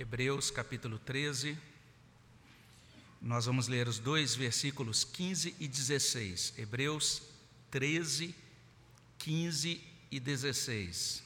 [0.00, 1.58] Hebreus capítulo 13.
[3.20, 6.54] Nós vamos ler os dois versículos 15 e 16.
[6.56, 7.20] Hebreus
[7.68, 8.32] 13,
[9.18, 11.20] 15 e 16.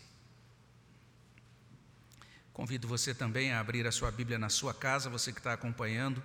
[2.54, 6.22] Convido você também a abrir a sua Bíblia na sua casa, você que está acompanhando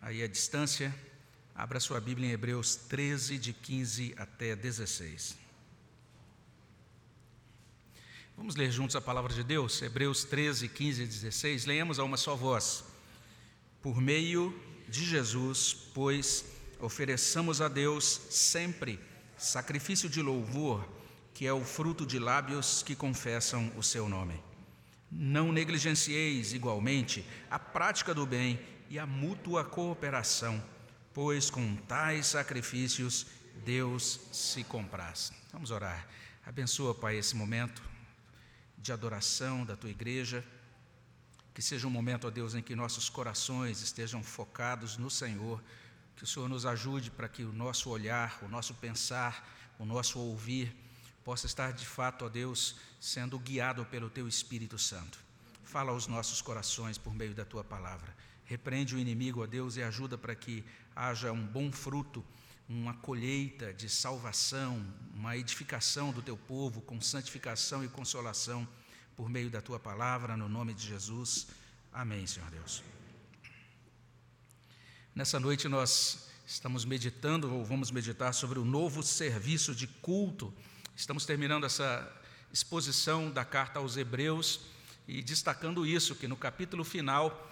[0.00, 0.94] aí à distância.
[1.52, 5.41] Abra sua Bíblia em Hebreus 13, de 15 até 16.
[8.36, 11.66] Vamos ler juntos a palavra de Deus, Hebreus 13, 15 e 16.
[11.66, 12.82] Leemos a uma só voz.
[13.82, 16.44] Por meio de Jesus, pois,
[16.80, 18.98] ofereçamos a Deus sempre
[19.36, 20.88] sacrifício de louvor,
[21.34, 24.42] que é o fruto de lábios que confessam o seu nome.
[25.10, 30.62] Não negligencieis igualmente a prática do bem e a mútua cooperação,
[31.12, 33.26] pois com tais sacrifícios
[33.64, 35.32] Deus se compraz.
[35.52, 36.08] Vamos orar.
[36.44, 37.91] Abençoa, Pai, esse momento
[38.82, 40.44] de adoração da tua igreja.
[41.54, 45.62] Que seja um momento, ó Deus, em que nossos corações estejam focados no Senhor.
[46.16, 49.48] Que o Senhor nos ajude para que o nosso olhar, o nosso pensar,
[49.78, 50.74] o nosso ouvir
[51.24, 55.18] possa estar de fato, ó Deus, sendo guiado pelo teu Espírito Santo.
[55.62, 58.14] Fala aos nossos corações por meio da tua palavra.
[58.44, 62.24] Repreende o inimigo, ó Deus, e ajuda para que haja um bom fruto
[62.68, 64.84] uma colheita de salvação,
[65.14, 68.66] uma edificação do teu povo com santificação e consolação
[69.16, 71.46] por meio da tua palavra, no nome de Jesus.
[71.92, 72.82] Amém, Senhor Deus.
[75.14, 80.52] Nessa noite nós estamos meditando, ou vamos meditar sobre o novo serviço de culto.
[80.96, 82.10] Estamos terminando essa
[82.52, 84.60] exposição da carta aos Hebreus
[85.06, 87.50] e destacando isso, que no capítulo final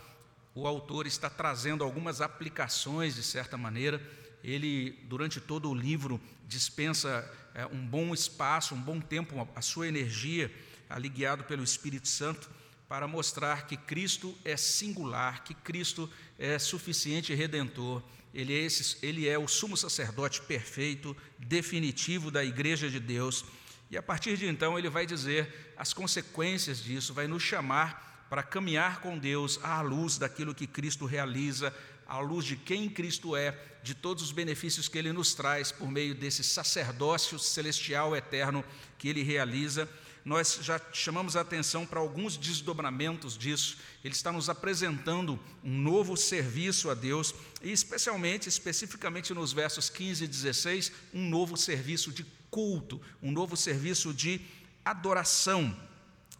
[0.54, 4.00] o autor está trazendo algumas aplicações, de certa maneira,
[4.42, 9.86] ele, durante todo o livro, dispensa é, um bom espaço, um bom tempo, a sua
[9.86, 10.50] energia,
[10.90, 12.50] ali guiado pelo Espírito Santo,
[12.88, 18.02] para mostrar que Cristo é singular, que Cristo é suficiente e redentor.
[18.34, 23.44] Ele é, esse, ele é o sumo sacerdote perfeito, definitivo da igreja de Deus.
[23.90, 28.42] E a partir de então, ele vai dizer as consequências disso, vai nos chamar para
[28.42, 31.74] caminhar com Deus à luz daquilo que Cristo realiza,
[32.06, 35.88] à luz de quem Cristo é, de todos os benefícios que Ele nos traz por
[35.88, 38.64] meio desse sacerdócio celestial eterno
[38.98, 39.88] que Ele realiza,
[40.24, 43.78] nós já chamamos a atenção para alguns desdobramentos disso.
[44.04, 50.24] Ele está nos apresentando um novo serviço a Deus, e especialmente, especificamente nos versos 15
[50.24, 54.40] e 16, um novo serviço de culto, um novo serviço de
[54.84, 55.76] adoração.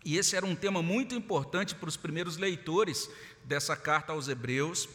[0.05, 3.09] E esse era um tema muito importante para os primeiros leitores
[3.45, 4.89] dessa carta aos Hebreus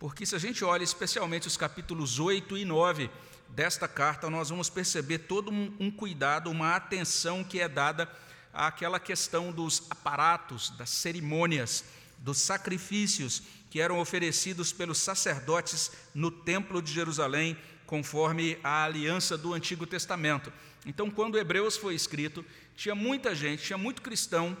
[0.00, 3.10] porque se a gente olha especialmente os capítulos 8 e 9
[3.54, 8.10] desta carta, nós vamos perceber todo um, cuidado, uma atenção que é dada
[8.52, 11.84] àquela questão dos aparatos, das cerimônias,
[12.18, 17.56] dos sacrifícios que eram oferecidos pelos sacerdotes no Templo de Jerusalém,
[17.86, 20.52] conforme a aliança do Antigo Testamento.
[20.86, 22.44] Então, quando Hebreus foi escrito,
[22.76, 24.56] tinha muita gente, tinha muito cristão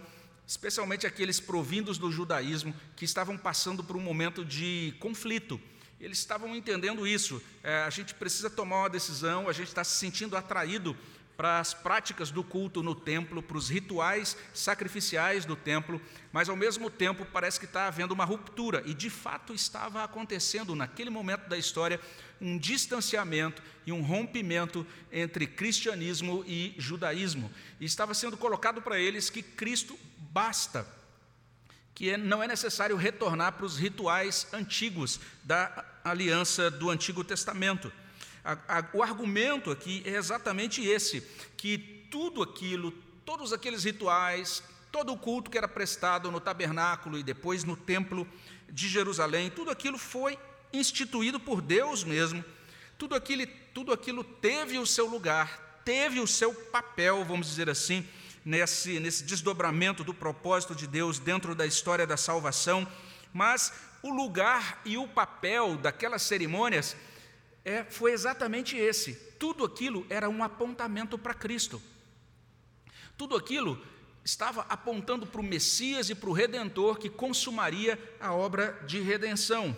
[0.50, 5.60] especialmente aqueles provindos do judaísmo que estavam passando por um momento de conflito.
[6.00, 7.42] Eles estavam entendendo isso.
[7.62, 10.96] É, a gente precisa tomar uma decisão, a gente está se sentindo atraído
[11.40, 15.98] para as práticas do culto no templo, para os rituais sacrificiais do templo,
[16.30, 20.76] mas ao mesmo tempo parece que está havendo uma ruptura, e de fato estava acontecendo
[20.76, 21.98] naquele momento da história
[22.42, 27.50] um distanciamento e um rompimento entre cristianismo e judaísmo.
[27.80, 30.86] E estava sendo colocado para eles que Cristo basta,
[31.94, 37.92] que é, não é necessário retornar para os rituais antigos da aliança do Antigo Testamento.
[38.92, 41.20] o argumento aqui é exatamente esse:
[41.56, 41.78] que
[42.10, 42.92] tudo aquilo,
[43.24, 48.26] todos aqueles rituais, todo o culto que era prestado no tabernáculo e depois no templo
[48.68, 50.38] de Jerusalém, tudo aquilo foi
[50.72, 52.44] instituído por Deus mesmo,
[52.98, 58.06] tudo aquilo, tudo aquilo teve o seu lugar, teve o seu papel, vamos dizer assim,
[58.44, 62.86] nesse, nesse desdobramento do propósito de Deus dentro da história da salvação,
[63.32, 66.96] mas o lugar e o papel daquelas cerimônias
[67.64, 69.14] é, foi exatamente esse.
[69.38, 71.80] Tudo aquilo era um apontamento para Cristo.
[73.16, 73.80] Tudo aquilo
[74.24, 79.76] estava apontando para o Messias e para o Redentor que consumaria a obra de redenção.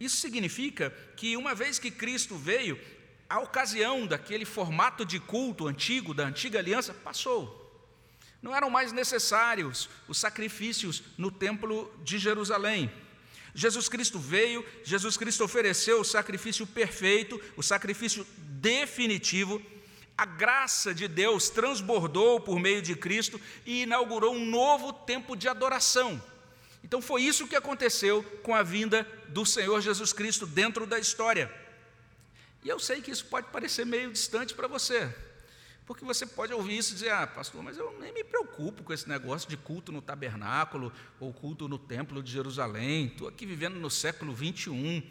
[0.00, 2.78] Isso significa que, uma vez que Cristo veio,
[3.28, 7.61] a ocasião daquele formato de culto antigo, da antiga aliança, passou.
[8.42, 12.90] Não eram mais necessários os sacrifícios no templo de Jerusalém.
[13.54, 19.62] Jesus Cristo veio, Jesus Cristo ofereceu o sacrifício perfeito, o sacrifício definitivo.
[20.16, 25.48] A graça de Deus transbordou por meio de Cristo e inaugurou um novo tempo de
[25.48, 26.22] adoração.
[26.82, 31.52] Então foi isso que aconteceu com a vinda do Senhor Jesus Cristo dentro da história.
[32.64, 35.12] E eu sei que isso pode parecer meio distante para você,
[35.86, 38.92] porque você pode ouvir isso e dizer: ah, pastor, mas eu nem me preocupo com
[38.92, 43.74] esse negócio de culto no tabernáculo ou culto no templo de Jerusalém, estou aqui vivendo
[43.74, 45.02] no século 21,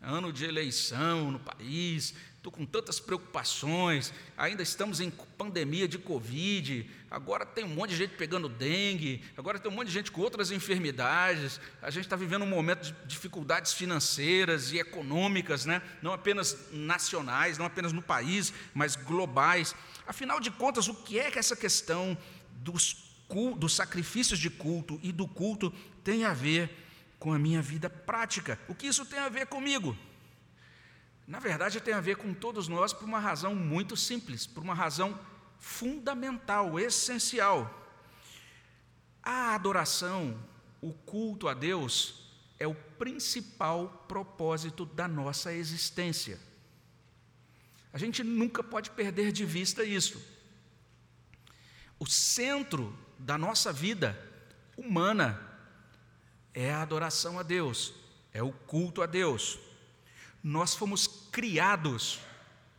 [0.00, 6.88] ano de eleição no país, estou com tantas preocupações, ainda estamos em pandemia de Covid,
[7.10, 10.22] agora tem um monte de gente pegando dengue, agora tem um monte de gente com
[10.22, 15.82] outras enfermidades, a gente está vivendo um momento de dificuldades financeiras e econômicas, né?
[16.00, 19.74] não apenas nacionais, não apenas no país, mas globais.
[20.06, 22.16] Afinal de contas, o que é que essa questão
[22.52, 22.96] dos,
[23.58, 25.70] dos sacrifícios de culto e do culto
[26.02, 26.70] tem a ver
[27.18, 28.58] com a minha vida prática?
[28.66, 29.94] O que isso tem a ver comigo?
[31.30, 34.74] Na verdade, tem a ver com todos nós por uma razão muito simples, por uma
[34.74, 35.16] razão
[35.60, 37.72] fundamental, essencial.
[39.22, 40.36] A adoração,
[40.80, 42.28] o culto a Deus,
[42.58, 46.36] é o principal propósito da nossa existência.
[47.92, 50.20] A gente nunca pode perder de vista isso.
[52.00, 54.18] O centro da nossa vida
[54.76, 55.40] humana
[56.52, 57.94] é a adoração a Deus,
[58.32, 59.69] é o culto a Deus.
[60.42, 62.20] Nós fomos criados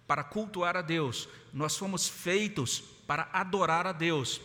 [0.08, 4.42] para cultuar a Deus, nós fomos feitos para adorar a Deus.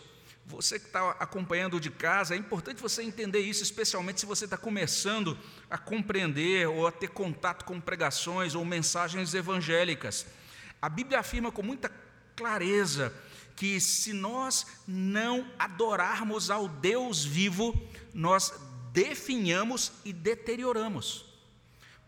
[0.46, 4.56] Você que está acompanhando de casa, é importante você entender isso, especialmente se você está
[4.56, 5.36] começando
[5.68, 10.24] a compreender ou a ter contato com pregações ou mensagens evangélicas.
[10.80, 11.90] A Bíblia afirma com muita
[12.36, 13.12] clareza
[13.56, 17.74] que se nós não adorarmos ao Deus vivo,
[18.14, 18.52] nós
[18.92, 21.25] definhamos e deterioramos.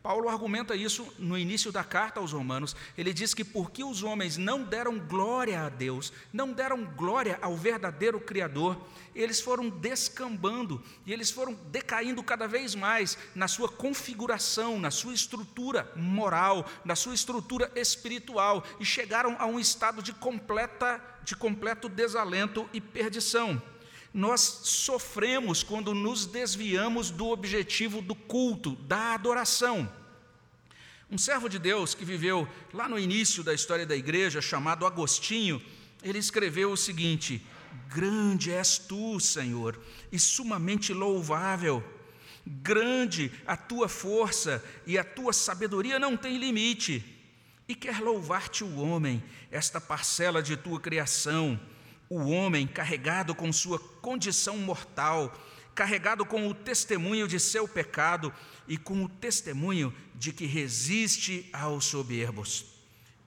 [0.02, 2.74] Paulo argumenta isso no início da carta aos Romanos.
[2.96, 7.56] Ele diz que porque os homens não deram glória a Deus, não deram glória ao
[7.56, 8.80] verdadeiro Criador,
[9.14, 15.12] eles foram descambando e eles foram decaindo cada vez mais na sua configuração, na sua
[15.12, 21.90] estrutura moral, na sua estrutura espiritual e chegaram a um estado de completa de completo
[21.90, 23.60] desalento e perdição
[24.12, 29.90] nós sofremos quando nos desviamos do objetivo do culto, da adoração.
[31.10, 35.62] Um servo de Deus que viveu lá no início da história da igreja, chamado Agostinho,
[36.02, 37.44] ele escreveu o seguinte:
[37.88, 39.80] Grande és tu, Senhor,
[40.12, 41.82] e sumamente louvável.
[42.46, 47.04] Grande a tua força e a tua sabedoria não tem limite.
[47.68, 51.60] E quer louvar-te o homem, esta parcela de tua criação
[52.08, 55.32] o homem carregado com sua condição mortal,
[55.74, 58.32] carregado com o testemunho de seu pecado
[58.66, 62.66] e com o testemunho de que resiste aos soberbos.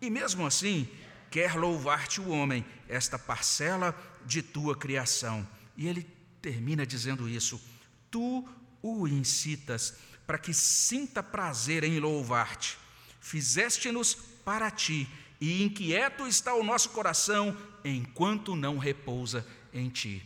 [0.01, 0.87] E mesmo assim,
[1.29, 3.95] quer louvar-te o homem, esta parcela
[4.25, 5.47] de tua criação.
[5.77, 6.07] E ele
[6.41, 7.61] termina dizendo isso:
[8.09, 8.47] Tu
[8.81, 9.95] o incitas
[10.25, 12.77] para que sinta prazer em louvar-te.
[13.19, 15.07] Fizeste-nos para ti,
[15.39, 20.23] e inquieto está o nosso coração enquanto não repousa em ti.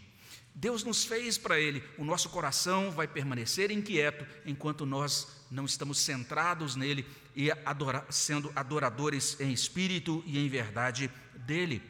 [0.53, 5.99] Deus nos fez para Ele, o nosso coração vai permanecer inquieto enquanto nós não estamos
[5.99, 7.05] centrados nele
[7.35, 11.81] e adora, sendo adoradores em espírito e em verdade dEle.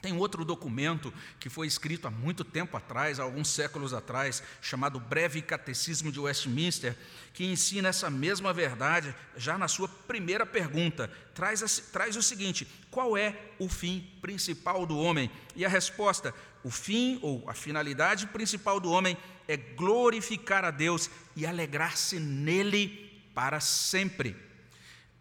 [0.00, 4.98] Tem outro documento que foi escrito há muito tempo atrás, há alguns séculos atrás, chamado
[4.98, 6.96] Breve Catecismo de Westminster,
[7.34, 11.10] que ensina essa mesma verdade já na sua primeira pergunta.
[11.34, 15.30] Traz, traz o seguinte: qual é o fim principal do homem?
[15.54, 19.16] E a resposta: o fim ou a finalidade principal do homem
[19.46, 24.36] é glorificar a Deus e alegrar-se nele para sempre.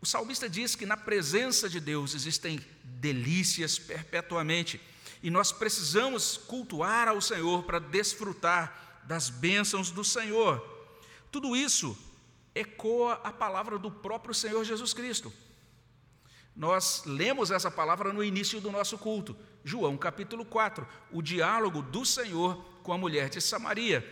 [0.01, 2.59] O salmista diz que na presença de Deus existem
[2.99, 4.79] delícias perpetuamente
[5.21, 10.63] e nós precisamos cultuar ao Senhor para desfrutar das bênçãos do Senhor.
[11.31, 11.97] Tudo isso
[12.55, 15.31] ecoa a palavra do próprio Senhor Jesus Cristo.
[16.55, 22.05] Nós lemos essa palavra no início do nosso culto, João capítulo 4, o diálogo do
[22.05, 24.05] Senhor com a mulher de Samaria.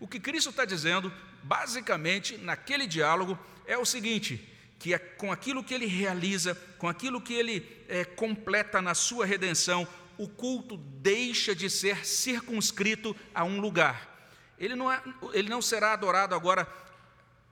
[0.00, 4.51] O que Cristo está dizendo, basicamente, naquele diálogo, é o seguinte:
[4.82, 9.24] que é com aquilo que ele realiza, com aquilo que ele é, completa na sua
[9.24, 9.86] redenção,
[10.18, 14.26] o culto deixa de ser circunscrito a um lugar.
[14.58, 15.00] Ele não, é,
[15.34, 16.66] ele não será adorado agora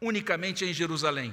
[0.00, 1.32] unicamente em Jerusalém.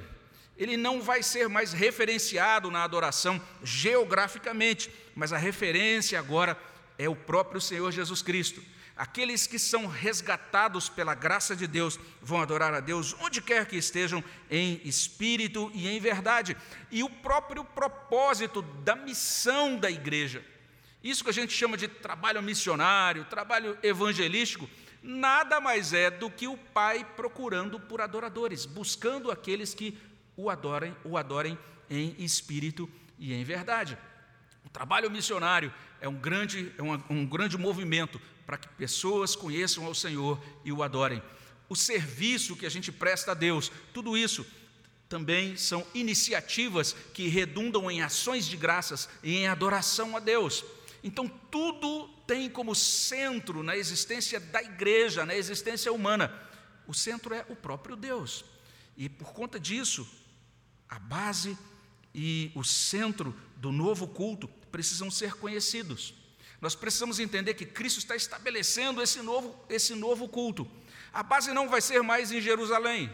[0.56, 6.56] Ele não vai ser mais referenciado na adoração geograficamente, mas a referência agora
[6.96, 8.62] é o próprio Senhor Jesus Cristo.
[8.98, 13.76] Aqueles que são resgatados pela graça de Deus vão adorar a Deus onde quer que
[13.76, 16.56] estejam, em espírito e em verdade.
[16.90, 20.44] E o próprio propósito da missão da igreja,
[21.00, 24.68] isso que a gente chama de trabalho missionário, trabalho evangelístico,
[25.00, 29.96] nada mais é do que o Pai procurando por adoradores, buscando aqueles que
[30.36, 31.56] o adorem, o adorem
[31.88, 33.96] em espírito e em verdade.
[34.66, 39.84] O trabalho missionário é um grande, é um, um grande movimento para que pessoas conheçam
[39.84, 41.22] ao Senhor e o adorem.
[41.68, 44.46] O serviço que a gente presta a Deus, tudo isso
[45.06, 50.64] também são iniciativas que redundam em ações de graças e em adoração a Deus.
[51.04, 56.32] Então, tudo tem como centro na existência da igreja, na existência humana,
[56.86, 58.46] o centro é o próprio Deus.
[58.96, 60.08] E por conta disso,
[60.88, 61.54] a base
[62.14, 66.14] e o centro do novo culto precisam ser conhecidos.
[66.60, 70.68] Nós precisamos entender que Cristo está estabelecendo esse novo, esse novo culto.
[71.12, 73.12] A base não vai ser mais em Jerusalém.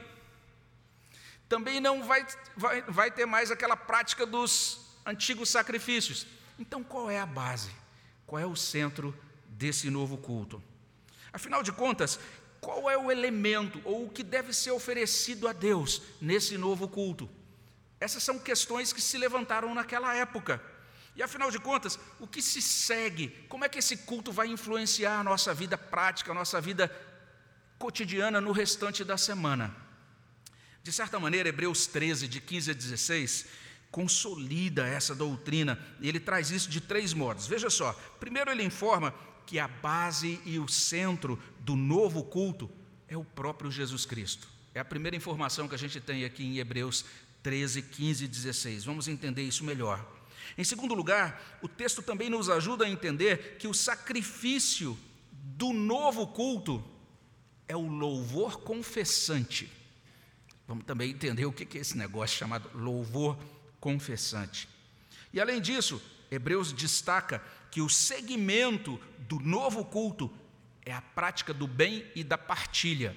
[1.49, 6.27] Também não vai, vai, vai ter mais aquela prática dos antigos sacrifícios.
[6.59, 7.71] Então, qual é a base?
[8.27, 9.15] Qual é o centro
[9.49, 10.63] desse novo culto?
[11.33, 12.19] Afinal de contas,
[12.61, 17.29] qual é o elemento ou o que deve ser oferecido a Deus nesse novo culto?
[18.01, 20.63] Essas são questões que se levantaram naquela época.
[21.17, 23.29] E afinal de contas, o que se segue?
[23.49, 26.91] Como é que esse culto vai influenciar a nossa vida prática, a nossa vida
[27.79, 29.75] cotidiana no restante da semana?
[30.83, 33.47] De certa maneira, Hebreus 13, de 15 a 16,
[33.91, 37.47] consolida essa doutrina e ele traz isso de três modos.
[37.47, 39.15] Veja só: primeiro, ele informa
[39.47, 42.69] que a base e o centro do novo culto
[43.07, 44.49] é o próprio Jesus Cristo.
[44.75, 47.05] É a primeira informação que a gente tem aqui em Hebreus
[47.43, 48.85] 13, 15 e 16.
[48.85, 50.05] Vamos entender isso melhor.
[50.57, 54.99] Em segundo lugar, o texto também nos ajuda a entender que o sacrifício
[55.31, 56.83] do novo culto
[57.69, 59.71] é o louvor confessante.
[60.67, 63.39] Vamos também entender o que é esse negócio chamado louvor
[63.81, 64.69] confessante.
[65.33, 70.33] E além disso, Hebreus destaca que o segmento do novo culto
[70.85, 73.17] é a prática do bem e da partilha.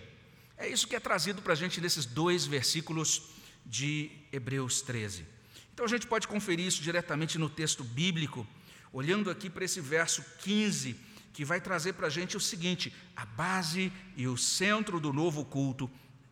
[0.58, 3.24] É isso que é trazido para a gente nesses dois versículos
[3.66, 5.37] de Hebreus 13.
[5.78, 8.48] Então a gente pode conferir isso diretamente no texto bíblico,
[8.92, 11.00] olhando aqui para esse verso 15,
[11.32, 15.46] que vai trazer para a gente o seguinte: a base e o centro do novo
[15.46, 15.88] culto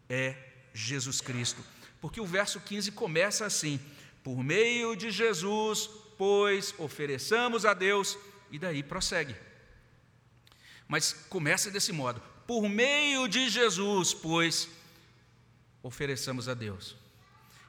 [0.10, 0.36] é
[0.74, 1.64] Jesus Cristo.
[2.02, 3.80] Porque o verso 15 começa assim:
[4.24, 8.18] por meio de Jesus, pois ofereçamos a Deus,
[8.50, 9.36] e daí prossegue.
[10.88, 14.68] Mas começa desse modo: por meio de Jesus, pois
[15.84, 17.05] ofereçamos a Deus.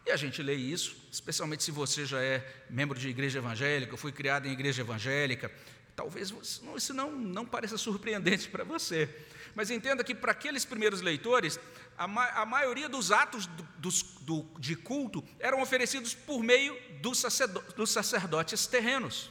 [0.07, 4.13] E a gente lê isso, especialmente se você já é membro de igreja evangélica, foi
[4.13, 5.51] criado em igreja evangélica,
[5.97, 6.33] talvez
[6.77, 9.13] isso não, não pareça surpreendente para você.
[9.53, 11.59] Mas entenda que para aqueles primeiros leitores,
[11.99, 16.79] a, ma a maioria dos atos do, dos, do, de culto eram oferecidos por meio
[17.01, 19.29] dos, sacerdo dos sacerdotes terrenos.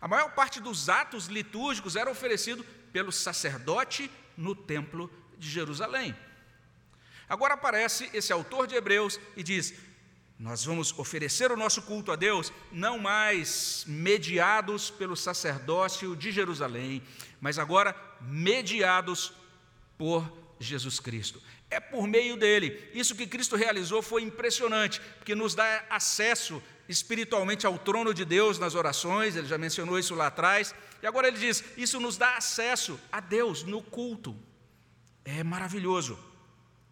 [0.00, 5.08] A maior parte dos atos litúrgicos era oferecido pelo sacerdote no templo
[5.38, 6.16] de Jerusalém.
[7.28, 9.74] Agora aparece esse autor de Hebreus e diz:
[10.38, 17.02] Nós vamos oferecer o nosso culto a Deus não mais mediados pelo sacerdócio de Jerusalém,
[17.40, 19.32] mas agora mediados
[19.96, 21.42] por Jesus Cristo.
[21.70, 22.88] É por meio dele.
[22.94, 28.58] Isso que Cristo realizou foi impressionante, porque nos dá acesso espiritualmente ao trono de Deus
[28.58, 32.36] nas orações, ele já mencionou isso lá atrás, e agora ele diz: Isso nos dá
[32.36, 34.34] acesso a Deus no culto.
[35.24, 36.18] É maravilhoso.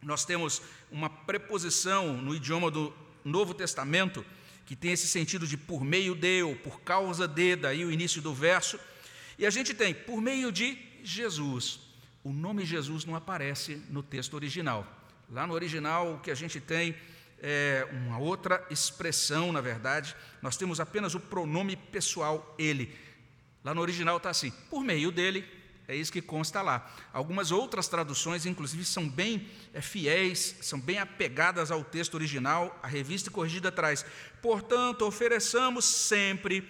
[0.02, 2.92] Nós temos uma preposição no idioma do
[3.24, 4.24] Novo Testamento
[4.64, 8.20] que tem esse sentido de por meio de ou por causa de, daí o início
[8.20, 8.78] do verso.
[9.38, 11.80] E a gente tem por meio de Jesus.
[12.24, 14.84] O nome Jesus não aparece no texto original.
[15.30, 16.96] Lá no original, o que a gente tem
[17.38, 20.16] é uma outra expressão, na verdade.
[20.42, 22.92] Nós temos apenas o pronome pessoal ele.
[23.62, 25.44] Lá no original está assim: por meio dele,
[25.88, 26.92] é isso que consta lá.
[27.12, 32.76] Algumas outras traduções, inclusive, são bem é, fiéis, são bem apegadas ao texto original.
[32.82, 34.04] A revista corrigida traz:
[34.42, 36.68] portanto, ofereçamos sempre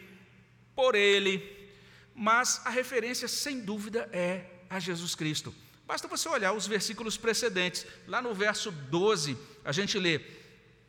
[0.74, 1.54] por Ele.
[2.14, 5.54] Mas a referência, sem dúvida, é a Jesus Cristo.
[5.86, 7.86] Basta você olhar os versículos precedentes.
[8.06, 10.18] Lá no verso 12, a gente lê: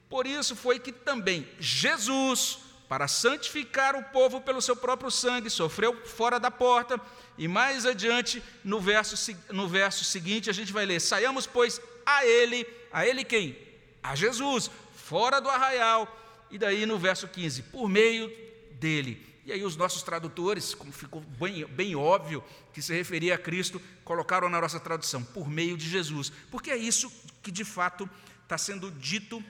[0.09, 5.95] Por isso foi que também Jesus, para santificar o povo pelo seu próprio sangue, sofreu
[6.05, 6.99] fora da porta
[7.37, 12.25] e mais adiante, no verso, no verso seguinte, a gente vai ler: Saiamos, pois, a
[12.25, 13.57] ele, a ele quem?
[14.01, 16.13] A Jesus, fora do arraial.
[16.49, 18.31] E daí no verso 15, por meio
[18.79, 19.25] dele.
[19.45, 23.81] E aí os nossos tradutores, como ficou bem, bem óbvio que se referia a Cristo,
[24.03, 26.31] colocaram na nossa tradução, por meio de Jesus.
[26.49, 27.11] Porque é isso
[27.43, 28.09] que de fato
[28.43, 29.43] está sendo dito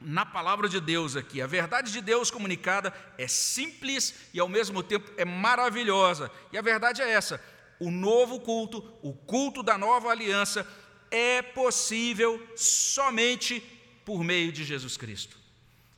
[0.00, 1.40] na palavra de Deus aqui.
[1.42, 6.30] A verdade de Deus comunicada é simples e ao mesmo tempo é maravilhosa.
[6.52, 7.42] E a verdade é essa:
[7.78, 10.66] o novo culto, o culto da nova aliança,
[11.10, 13.60] é possível somente
[14.04, 15.36] por meio de Jesus Cristo.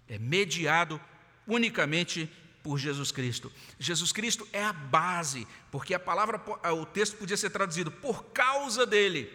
[0.08, 1.00] É mediado
[1.46, 2.30] unicamente
[2.62, 3.52] por Jesus Cristo.
[3.78, 6.40] Jesus Cristo é a base, porque a palavra,
[6.72, 9.30] o texto podia ser traduzido por causa dele,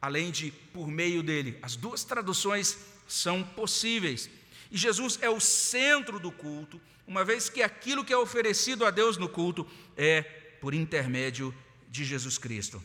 [0.00, 1.58] além de por meio dele.
[1.62, 4.28] As duas traduções são possíveis.
[4.70, 8.90] E Jesus é o centro do culto, uma vez que aquilo que é oferecido a
[8.90, 9.66] Deus no culto
[9.96, 10.22] é
[10.60, 11.54] por intermédio
[11.88, 12.82] de Jesus Cristo.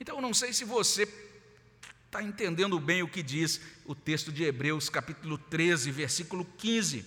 [0.00, 1.06] Então, não sei se você
[2.06, 7.04] está entendendo bem o que diz o texto de Hebreus, capítulo 13, versículo 15.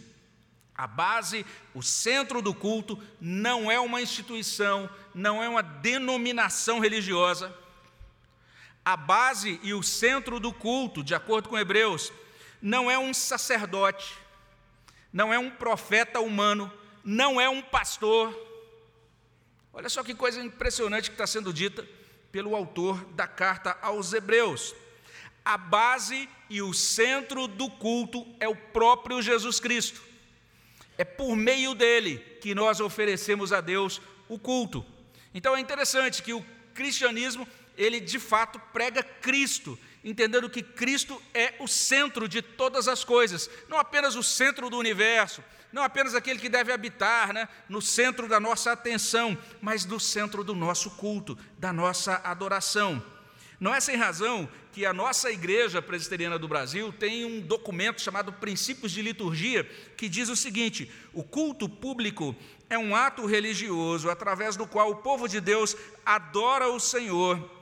[0.74, 7.54] A base, o centro do culto, não é uma instituição, não é uma denominação religiosa.
[8.84, 12.12] A base e o centro do culto, de acordo com Hebreus,
[12.66, 14.18] não é um sacerdote,
[15.14, 18.36] não é um profeta humano, não é um pastor.
[19.72, 21.88] Olha só que coisa impressionante que está sendo dita
[22.32, 24.74] pelo autor da carta aos Hebreus.
[25.46, 30.02] A base e o centro do culto é o próprio Jesus Cristo.
[30.98, 34.84] É por meio dele que nós oferecemos a Deus o culto.
[35.36, 36.44] Então é interessante que o
[36.74, 43.04] cristianismo, ele de fato prega Cristo, entendendo que Cristo é o centro de todas as
[43.04, 45.44] coisas, não apenas o centro do universo,
[45.74, 50.44] não apenas aquele que deve habitar né, no centro da nossa atenção, mas no centro
[50.44, 53.04] do nosso culto, da nossa adoração.
[53.60, 58.32] Não é sem razão que a nossa Igreja Presbiteriana do Brasil tem um documento chamado
[58.32, 59.64] Princípios de Liturgia,
[59.98, 62.36] que diz o seguinte: o culto público
[62.70, 67.55] é um ato religioso através do qual o povo de Deus adora o Senhor,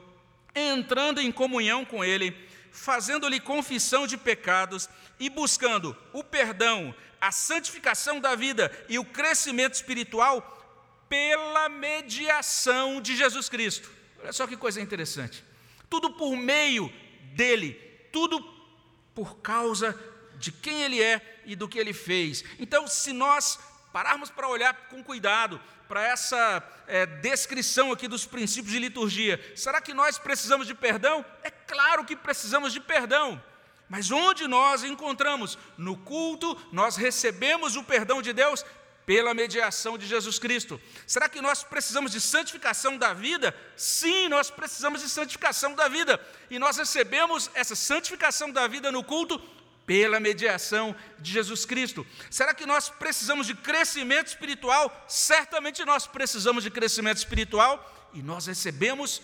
[0.56, 2.36] entrando em comunhão com Ele,
[2.72, 9.76] fazendo-lhe confissão de pecados e buscando o perdão, a santificação da vida e o crescimento
[9.76, 10.50] espiritual
[11.08, 13.90] pela mediação de Jesus Cristo.
[14.20, 15.44] Olha só que coisa interessante.
[15.90, 16.92] Tudo por meio
[17.36, 17.74] dele,
[18.12, 18.42] tudo
[19.14, 19.98] por causa
[20.38, 22.44] de quem ele é e do que ele fez.
[22.58, 23.60] Então, se nós
[23.92, 25.62] pararmos para olhar com cuidado
[25.94, 31.24] para essa é, descrição aqui dos princípios de liturgia, será que nós precisamos de perdão?
[31.44, 33.40] É claro que precisamos de perdão.
[33.88, 35.56] Mas onde nós encontramos?
[35.78, 38.66] No culto, nós recebemos o perdão de Deus
[39.06, 40.82] pela mediação de Jesus Cristo.
[41.06, 43.56] Será que nós precisamos de santificação da vida?
[43.78, 46.20] Sim, nós precisamos de santificação da vida.
[46.50, 49.40] E nós recebemos essa santificação da vida no culto
[49.86, 52.06] pela mediação de Jesus Cristo.
[52.30, 55.06] Será que nós precisamos de crescimento espiritual?
[55.08, 59.22] Certamente nós precisamos de crescimento espiritual e nós recebemos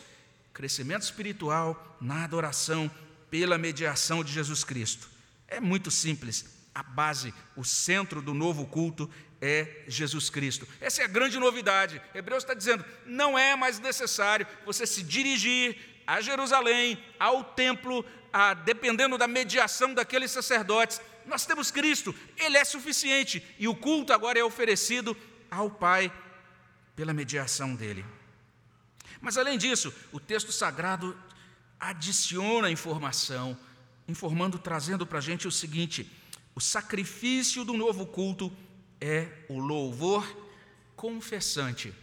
[0.53, 2.91] crescimento espiritual na adoração
[3.29, 5.09] pela mediação de Jesus Cristo.
[5.47, 6.45] É muito simples.
[6.73, 9.09] A base, o centro do novo culto
[9.41, 10.67] é Jesus Cristo.
[10.79, 12.01] Essa é a grande novidade.
[12.13, 18.03] Hebreus está dizendo: não é mais necessário você se dirigir a Jerusalém, ao templo,
[18.65, 21.01] dependendo da mediação daqueles sacerdotes.
[21.25, 25.15] Nós temos Cristo, Ele é suficiente, e o culto agora é oferecido
[25.49, 26.11] ao Pai
[26.95, 28.05] pela mediação dele.
[29.21, 31.17] Mas além disso, o texto sagrado
[31.79, 33.57] adiciona informação,
[34.07, 36.09] informando, trazendo para a gente o seguinte:
[36.55, 38.51] o sacrifício do novo culto
[38.99, 40.25] é o louvor
[40.95, 41.93] confessante.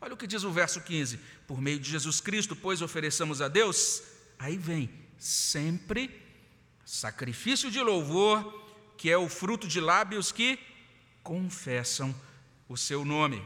[0.00, 3.48] Olha o que diz o verso 15: por meio de Jesus Cristo, pois ofereçamos a
[3.48, 4.02] Deus,
[4.38, 6.22] aí vem, sempre
[6.84, 8.62] sacrifício de louvor,
[8.96, 10.58] que é o fruto de lábios que
[11.22, 12.14] confessam
[12.68, 13.42] o seu nome.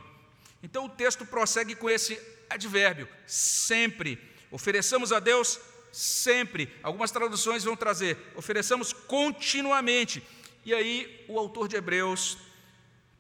[0.62, 4.18] Então o texto prossegue com esse advérbio, sempre.
[4.50, 5.61] Ofereçamos a Deus
[5.92, 6.72] sempre.
[6.83, 10.22] Algumas traduções vão trazer, ofereçamos continuamente.
[10.64, 12.38] E aí o autor de Hebreus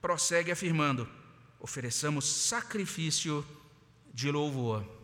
[0.00, 1.08] prossegue afirmando:
[1.60, 3.46] ofereçamos sacrifício
[4.12, 4.97] de louvor.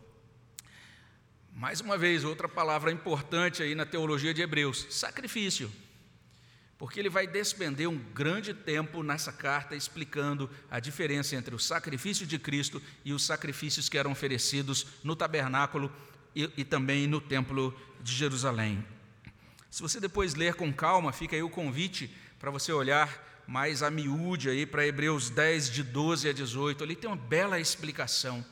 [1.57, 5.71] Mais uma vez, outra palavra importante aí na teologia de Hebreus: sacrifício.
[6.77, 12.27] Porque ele vai despender um grande tempo nessa carta explicando a diferença entre o sacrifício
[12.27, 15.89] de Cristo e os sacrifícios que eram oferecidos no tabernáculo
[16.35, 18.85] e, e também no templo de Jerusalém.
[19.71, 23.89] Se você depois ler com calma, fica aí o convite para você olhar mais a
[23.89, 26.83] miúde aí para Hebreus 10, de 12 a 18.
[26.83, 28.43] Ali tem uma bela explicação,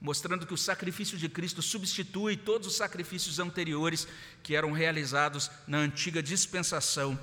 [0.00, 4.08] mostrando que o sacrifício de Cristo substitui todos os sacrifícios anteriores
[4.42, 7.18] que eram realizados na antiga dispensação.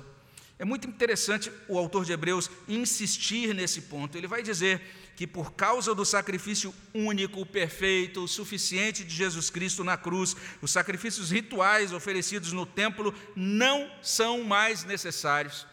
[0.58, 4.16] É muito interessante o autor de Hebreus insistir nesse ponto.
[4.16, 4.80] Ele vai dizer
[5.16, 11.30] que por causa do sacrifício único, perfeito, suficiente de Jesus Cristo na cruz, os sacrifícios
[11.30, 15.66] rituais oferecidos no templo não são mais necessários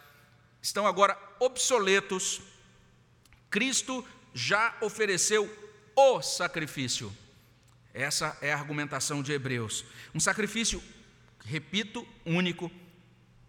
[0.65, 2.41] estão agora obsoletos.
[3.50, 5.48] Cristo já ofereceu
[5.95, 7.15] o sacrifício.
[7.93, 9.86] Essa é a argumentação de Hebreus.
[10.13, 10.84] Um sacrifício,
[11.45, 12.69] repito, único,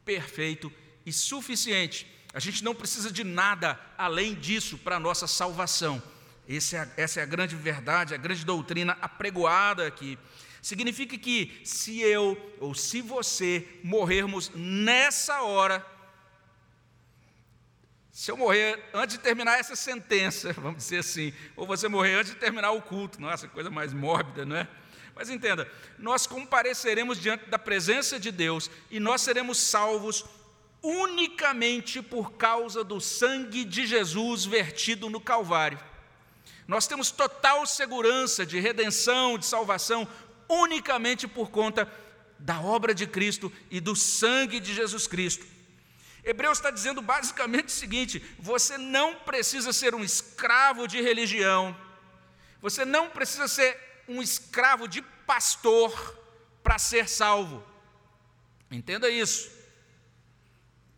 [0.05, 0.73] perfeito
[1.05, 2.07] e suficiente.
[2.33, 6.03] A gente não precisa de nada além disso para a nossa salvação.
[6.49, 6.55] É
[6.97, 10.17] essa é a grande verdade, a grande doutrina apregoada aqui.
[10.63, 15.85] Significa que se eu ou se você morrermos nessa hora,
[18.17, 22.33] se eu morrer antes de terminar essa sentença, vamos dizer assim, ou você morrer antes
[22.33, 24.67] de terminar o culto, nossa, coisa mais mórbida, não é?
[25.15, 30.25] Mas entenda, nós compareceremos diante da presença de Deus e nós seremos salvos
[30.83, 35.79] unicamente por causa do sangue de Jesus vertido no Calvário.
[36.67, 40.09] Nós temos total segurança de redenção, de salvação,
[40.49, 41.87] unicamente por conta
[42.39, 45.56] da obra de Cristo e do sangue de Jesus Cristo.
[46.27, 51.75] Hebreus está dizendo basicamente o seguinte: você não precisa ser um escravo de religião,
[52.61, 55.93] você não precisa ser um escravo de pastor
[56.65, 57.65] para ser salvo.
[58.69, 59.55] Entenda isso.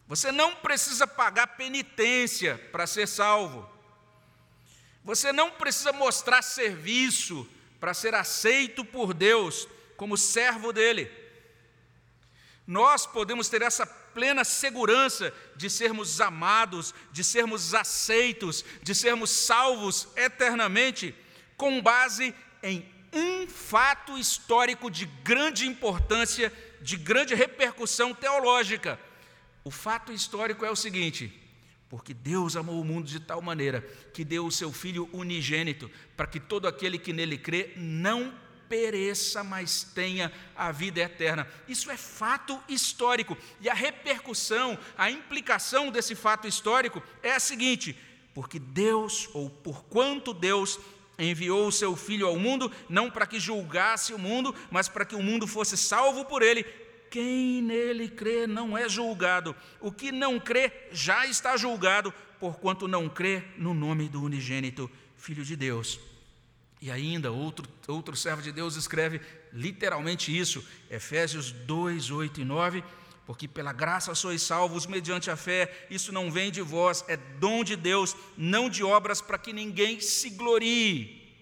[0.06, 3.68] Você não precisa pagar penitência para ser salvo.
[5.04, 7.46] Você não precisa mostrar serviço
[7.78, 11.10] para ser aceito por Deus como servo dele.
[12.66, 13.86] Nós podemos ter essa
[14.18, 21.14] plena segurança de sermos amados, de sermos aceitos, de sermos salvos eternamente,
[21.56, 28.98] com base em um fato histórico de grande importância, de grande repercussão teológica.
[29.62, 31.32] O fato histórico é o seguinte:
[31.88, 36.26] porque Deus amou o mundo de tal maneira que deu o seu Filho unigênito, para
[36.26, 38.34] que todo aquele que nele crê não
[38.68, 41.46] pereça, mas tenha a vida eterna.
[41.66, 43.36] Isso é fato histórico.
[43.60, 47.98] E a repercussão, a implicação desse fato histórico é a seguinte:
[48.34, 50.78] porque Deus, ou por quanto Deus
[51.18, 55.16] enviou o seu Filho ao mundo, não para que julgasse o mundo, mas para que
[55.16, 56.62] o mundo fosse salvo por ele.
[57.10, 59.56] Quem nele crê não é julgado.
[59.80, 65.44] O que não crê já está julgado, porquanto não crê no nome do unigênito Filho
[65.44, 65.98] de Deus.
[66.80, 69.20] E ainda, outro, outro servo de Deus escreve
[69.52, 72.84] literalmente isso, Efésios 2, 8 e 9,
[73.26, 77.64] porque pela graça sois salvos mediante a fé, isso não vem de vós, é dom
[77.64, 81.36] de Deus, não de obras para que ninguém se glorie.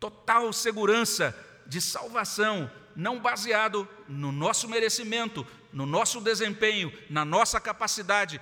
[0.00, 8.40] Total segurança de salvação, não baseado no nosso merecimento, no nosso desempenho, na nossa capacidade,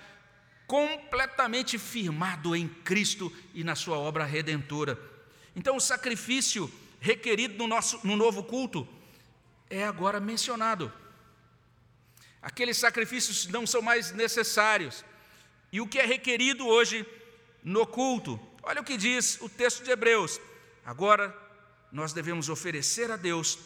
[0.66, 4.98] completamente firmado em Cristo e na sua obra redentora.
[5.56, 8.88] Então, o sacrifício requerido no, nosso, no novo culto
[9.68, 10.92] é agora mencionado.
[12.40, 15.04] Aqueles sacrifícios não são mais necessários.
[15.72, 17.06] E o que é requerido hoje
[17.62, 18.40] no culto?
[18.62, 20.40] Olha o que diz o texto de Hebreus.
[20.84, 21.36] Agora
[21.90, 23.58] nós devemos oferecer a Deus,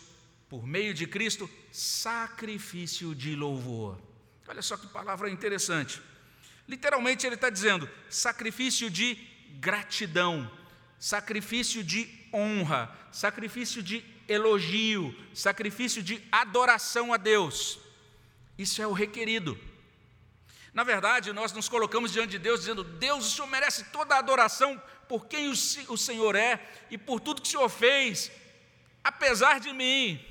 [0.49, 3.99] por meio de Cristo, sacrifício de louvor.
[4.47, 6.01] Olha só que palavra interessante.
[6.67, 9.15] Literalmente ele está dizendo sacrifício de
[9.61, 10.51] gratidão
[10.99, 17.79] sacrifício de honra, sacrifício de elogio, sacrifício de adoração a Deus.
[18.57, 19.59] Isso é o requerido.
[20.75, 24.19] Na verdade, nós nos colocamos diante de Deus dizendo: Deus, o Senhor merece toda a
[24.19, 28.31] adoração por quem o Senhor é e por tudo que o Senhor fez,
[29.03, 30.23] apesar de mim,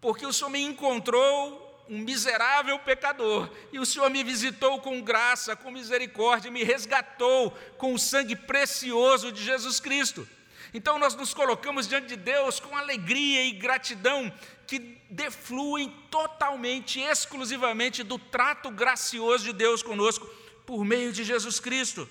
[0.00, 5.56] porque o Senhor me encontrou um miserável pecador, e o Senhor me visitou com graça,
[5.56, 10.26] com misericórdia, me resgatou com o sangue precioso de Jesus Cristo.
[10.72, 14.32] Então nós nos colocamos diante de Deus com alegria e gratidão
[14.68, 14.78] que
[15.10, 20.30] defluem totalmente, exclusivamente do trato gracioso de Deus conosco
[20.64, 22.08] por meio de Jesus Cristo.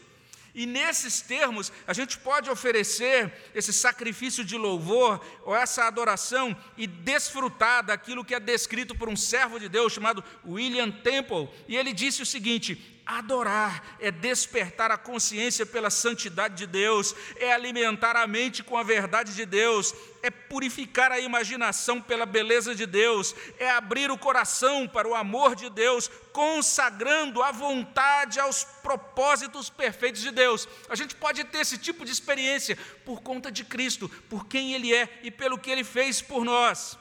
[0.60, 6.86] E nesses termos, a gente pode oferecer esse sacrifício de louvor ou essa adoração e
[6.86, 11.48] desfrutar daquilo que é descrito por um servo de Deus chamado William Temple.
[11.66, 17.52] E ele disse o seguinte: Adorar é despertar a consciência pela santidade de Deus, é
[17.52, 22.86] alimentar a mente com a verdade de Deus, é purificar a imaginação pela beleza de
[22.86, 29.72] Deus, é abrir o coração para o amor de Deus, consagrando a vontade aos propósitos
[29.72, 30.68] perfeitos de Deus.
[30.88, 34.94] A gente pode ter esse tipo de experiência por conta de Cristo, por quem Ele
[34.94, 36.96] é e pelo que Ele fez por nós.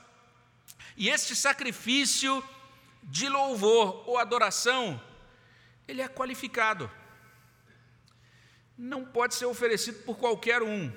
[0.96, 2.42] E este sacrifício
[3.02, 4.98] de louvor ou adoração,
[5.88, 6.88] ele é qualificado.
[8.76, 10.92] Não pode ser oferecido por qualquer um.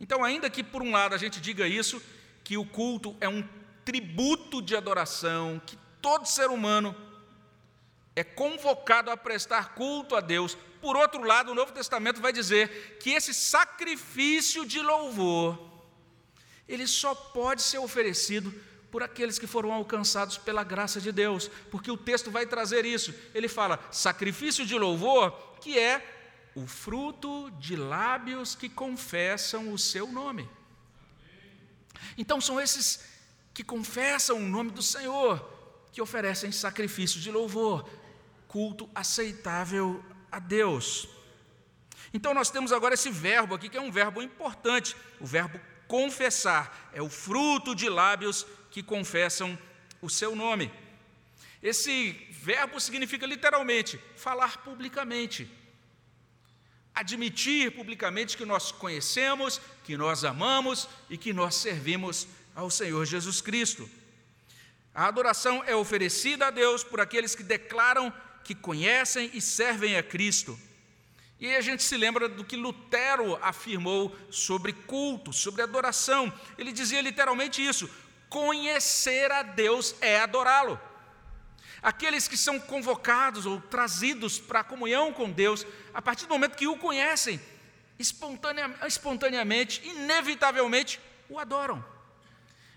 [0.00, 2.00] Então, ainda que por um lado a gente diga isso,
[2.44, 3.46] que o culto é um
[3.84, 6.96] tributo de adoração, que todo ser humano
[8.14, 10.56] é convocado a prestar culto a Deus.
[10.80, 15.68] Por outro lado, o Novo Testamento vai dizer que esse sacrifício de louvor
[16.68, 18.54] ele só pode ser oferecido
[18.90, 23.14] por aqueles que foram alcançados pela graça de Deus, porque o texto vai trazer isso.
[23.34, 26.16] Ele fala: sacrifício de louvor, que é
[26.54, 30.48] o fruto de lábios que confessam o seu nome.
[32.16, 33.04] Então são esses
[33.54, 35.56] que confessam o nome do Senhor
[35.92, 37.88] que oferecem sacrifício de louvor,
[38.46, 41.08] culto aceitável a Deus.
[42.12, 46.90] Então nós temos agora esse verbo aqui, que é um verbo importante, o verbo confessar,
[46.92, 48.46] é o fruto de lábios
[48.78, 49.58] que confessam
[50.00, 50.70] o seu nome.
[51.60, 55.50] Esse verbo significa literalmente falar publicamente,
[56.94, 63.40] admitir publicamente que nós conhecemos, que nós amamos e que nós servimos ao Senhor Jesus
[63.40, 63.90] Cristo.
[64.94, 68.12] A adoração é oferecida a Deus por aqueles que declaram
[68.44, 70.56] que conhecem e servem a Cristo.
[71.40, 76.32] E a gente se lembra do que Lutero afirmou sobre culto, sobre adoração.
[76.56, 77.88] Ele dizia literalmente isso:
[78.28, 80.80] conhecer a Deus é adorá-lo.
[81.82, 86.56] Aqueles que são convocados ou trazidos para a comunhão com Deus, a partir do momento
[86.56, 87.40] que o conhecem,
[88.86, 91.84] espontaneamente, inevitavelmente, o adoram.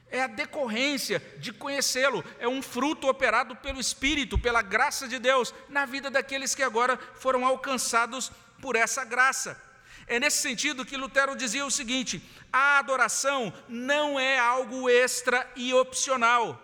[0.10, 5.54] É a decorrência de conhecê-lo, é um fruto operado pelo Espírito, pela graça de Deus,
[5.70, 9.71] na vida daqueles que agora foram alcançados por essa graça.
[10.12, 12.22] É nesse sentido que Lutero dizia o seguinte:
[12.52, 16.62] a adoração não é algo extra e opcional.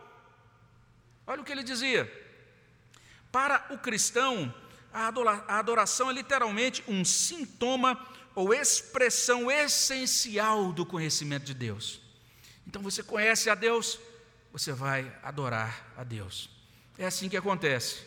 [1.26, 2.12] Olha o que ele dizia.
[3.32, 4.54] Para o cristão,
[4.92, 5.08] a
[5.60, 8.06] adoração é literalmente um sintoma
[8.36, 12.02] ou expressão essencial do conhecimento de Deus.
[12.68, 13.98] Então você conhece a Deus,
[14.52, 16.50] você vai adorar a Deus.
[16.98, 18.07] É assim que acontece.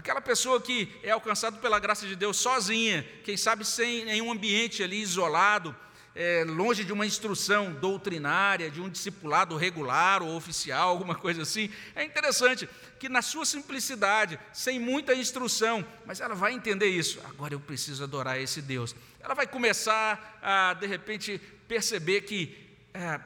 [0.00, 4.82] Aquela pessoa que é alcançada pela graça de Deus sozinha, quem sabe sem nenhum ambiente
[4.82, 5.76] ali isolado,
[6.14, 11.70] é, longe de uma instrução doutrinária, de um discipulado regular ou oficial, alguma coisa assim.
[11.94, 12.66] É interessante
[12.98, 17.20] que, na sua simplicidade, sem muita instrução, mas ela vai entender isso.
[17.28, 18.96] Agora eu preciso adorar esse Deus.
[19.20, 22.56] Ela vai começar a, de repente, perceber que.
[22.94, 23.20] É,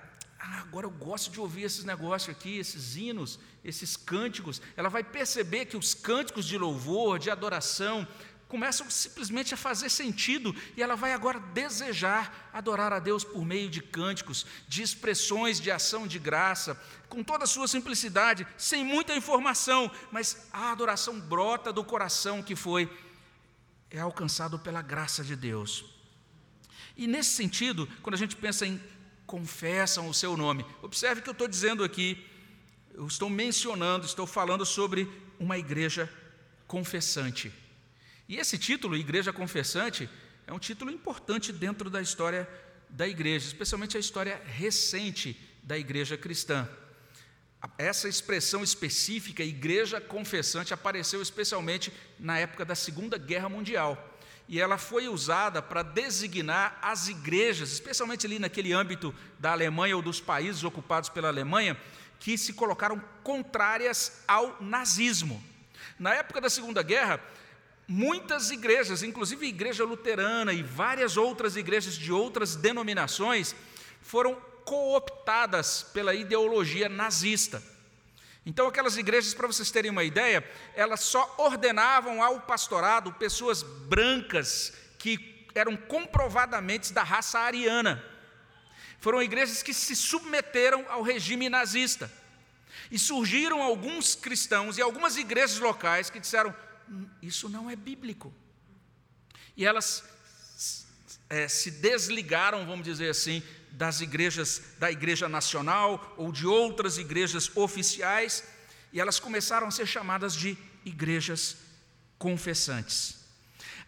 [0.47, 4.61] ah, agora eu gosto de ouvir esses negócios aqui, esses hinos, esses cânticos.
[4.77, 8.07] Ela vai perceber que os cânticos de louvor, de adoração,
[8.47, 13.71] começam simplesmente a fazer sentido e ela vai agora desejar adorar a Deus por meio
[13.71, 16.79] de cânticos, de expressões de ação de graça,
[17.09, 22.55] com toda a sua simplicidade, sem muita informação, mas a adoração brota do coração que
[22.55, 22.91] foi
[23.91, 25.87] é alcançado pela graça de Deus.
[26.97, 28.81] E nesse sentido, quando a gente pensa em
[29.27, 32.25] confessam o seu nome, observe que eu estou dizendo aqui,
[32.93, 36.11] eu estou mencionando, estou falando sobre uma igreja
[36.67, 37.53] confessante.
[38.29, 40.09] E esse título, Igreja Confessante,
[40.47, 42.49] é um título importante dentro da história
[42.89, 46.69] da igreja, especialmente a história recente da igreja cristã.
[47.79, 54.14] Essa expressão específica, igreja confessante, apareceu especialmente na época da Segunda Guerra Mundial.
[54.47, 60.03] E ela foi usada para designar as igrejas, especialmente ali naquele âmbito da Alemanha ou
[60.03, 61.79] dos países ocupados pela Alemanha,
[62.21, 65.43] que se colocaram contrárias ao nazismo.
[65.99, 67.21] Na época da Segunda Guerra,
[67.89, 73.55] muitas igrejas, inclusive a igreja luterana e várias outras igrejas de outras denominações,
[74.03, 77.63] foram cooptadas pela ideologia nazista.
[78.47, 84.73] Então, aquelas igrejas, para vocês terem uma ideia, elas só ordenavam ao pastorado pessoas brancas
[84.99, 88.05] que eram comprovadamente da raça ariana.
[88.99, 92.11] Foram igrejas que se submeteram ao regime nazista.
[92.91, 96.55] E surgiram alguns cristãos e algumas igrejas locais que disseram:
[97.23, 98.33] isso não é bíblico.
[99.57, 100.05] E elas
[101.31, 103.43] é, se desligaram, vamos dizer assim,
[103.75, 108.45] das igrejas, da igreja nacional ou de outras igrejas oficiais,
[108.93, 111.57] e elas começaram a ser chamadas de igrejas
[112.19, 113.25] confessantes.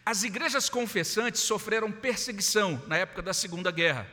[0.05, 4.07] As igrejas confessantes sofreram perseguição na época da Segunda Guerra.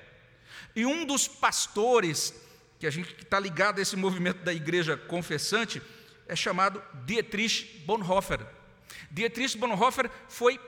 [0.74, 2.34] E um dos pastores,
[2.78, 5.82] que a gente está ligado a esse movimento da igreja confessante,
[6.26, 8.40] é chamado Dietrich Bonhoeffer.
[9.10, 10.60] Dietrich Bonhoeffer foi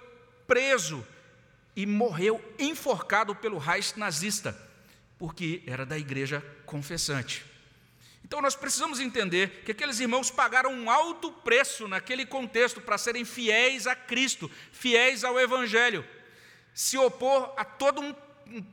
[0.46, 1.06] preso
[1.74, 4.56] e morreu enforcado pelo Reich nazista,
[5.18, 7.44] porque era da igreja confessante.
[8.24, 13.24] Então nós precisamos entender que aqueles irmãos pagaram um alto preço naquele contexto para serem
[13.24, 16.04] fiéis a Cristo, fiéis ao Evangelho,
[16.74, 18.12] se opor a toda um,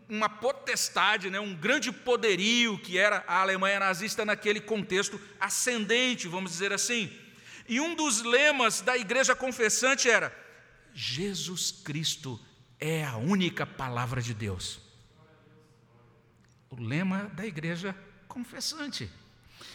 [0.10, 6.52] uma potestade, né, um grande poderio que era a Alemanha nazista naquele contexto ascendente, vamos
[6.52, 7.12] dizer assim.
[7.70, 10.36] E um dos lemas da igreja confessante era:
[10.94, 12.40] Jesus Cristo
[12.80, 14.82] é a única palavra de Deus.
[16.74, 17.96] O lema da igreja
[18.28, 19.10] confessante.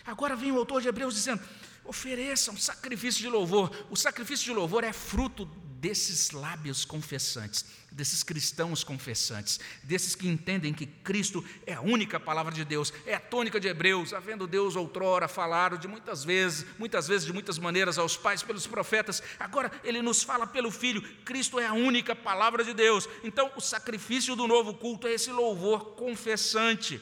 [0.05, 1.43] Agora vem o autor de Hebreus dizendo:
[1.89, 3.75] ofereçam sacrifício de louvor.
[3.91, 5.47] O sacrifício de louvor é fruto
[5.81, 12.53] desses lábios confessantes, desses cristãos confessantes, desses que entendem que Cristo é a única palavra
[12.53, 17.07] de Deus, é a tônica de Hebreus, havendo Deus outrora falado de muitas vezes, muitas
[17.07, 21.61] vezes de muitas maneiras aos pais pelos profetas, agora ele nos fala pelo Filho, Cristo
[21.61, 23.09] é a única palavra de Deus.
[23.23, 27.01] Então, o sacrifício do novo culto é esse louvor confessante.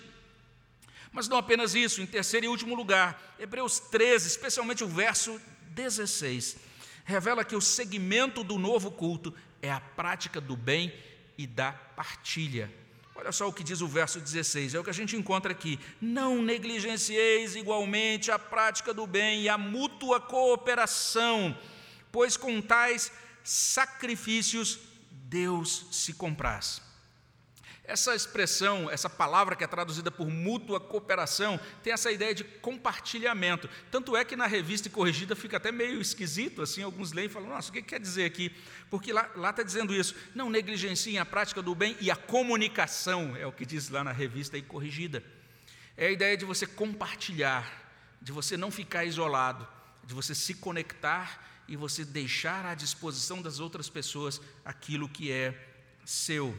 [1.16, 6.58] Mas não apenas isso, em terceiro e último lugar, Hebreus 13, especialmente o verso 16
[7.06, 10.92] revela que o segmento do novo culto é a prática do bem
[11.38, 12.70] e da partilha.
[13.14, 15.78] Olha só o que diz o verso 16, é o que a gente encontra aqui.
[16.00, 21.56] Não negligencieis igualmente a prática do bem e a mútua cooperação,
[22.12, 23.10] pois com tais
[23.42, 26.85] sacrifícios Deus se compraz.
[27.86, 33.70] Essa expressão, essa palavra que é traduzida por mútua cooperação, tem essa ideia de compartilhamento.
[33.92, 37.48] Tanto é que na revista corrigida fica até meio esquisito, assim, alguns leem e falam,
[37.48, 38.50] nossa, o que quer dizer aqui?
[38.90, 43.46] Porque lá está dizendo isso, não negligenciem a prática do bem e a comunicação, é
[43.46, 45.22] o que diz lá na revista corrigida.
[45.96, 47.88] É a ideia de você compartilhar,
[48.20, 49.66] de você não ficar isolado,
[50.04, 55.54] de você se conectar e você deixar à disposição das outras pessoas aquilo que é
[56.04, 56.56] seu.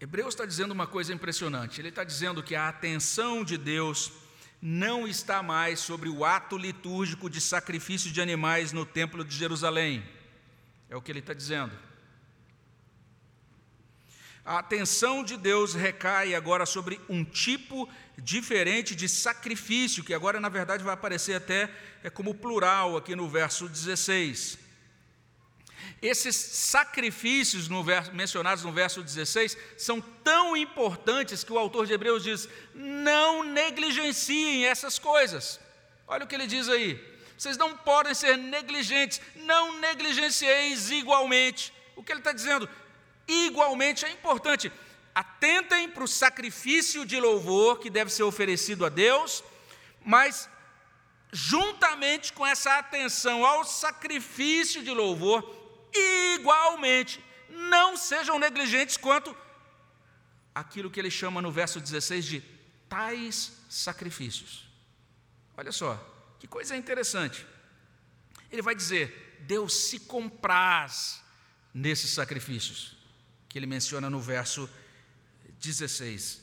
[0.00, 1.80] Hebreus está dizendo uma coisa impressionante.
[1.80, 4.12] Ele está dizendo que a atenção de Deus
[4.62, 10.04] não está mais sobre o ato litúrgico de sacrifício de animais no Templo de Jerusalém.
[10.88, 11.72] É o que ele está dizendo.
[14.44, 20.48] A atenção de Deus recai agora sobre um tipo diferente de sacrifício, que agora na
[20.48, 21.70] verdade vai aparecer até
[22.02, 24.67] é como plural aqui no verso 16.
[26.00, 31.92] Esses sacrifícios no verso, mencionados no verso 16 são tão importantes que o autor de
[31.92, 35.58] Hebreus diz: não negligenciem essas coisas.
[36.06, 37.04] Olha o que ele diz aí.
[37.36, 41.72] Vocês não podem ser negligentes, não negligencieis igualmente.
[41.96, 42.68] O que ele está dizendo?
[43.26, 44.72] Igualmente é importante.
[45.14, 49.42] Atentem para o sacrifício de louvor que deve ser oferecido a Deus,
[50.04, 50.48] mas
[51.32, 55.42] juntamente com essa atenção ao sacrifício de louvor,
[55.94, 59.36] igualmente, não sejam negligentes quanto
[60.54, 62.40] aquilo que ele chama no verso 16 de
[62.88, 64.68] tais sacrifícios.
[65.56, 65.94] Olha só,
[66.38, 67.46] que coisa interessante.
[68.50, 71.22] Ele vai dizer: Deus se compraz
[71.72, 72.96] nesses sacrifícios,
[73.48, 74.68] que ele menciona no verso
[75.60, 76.42] 16.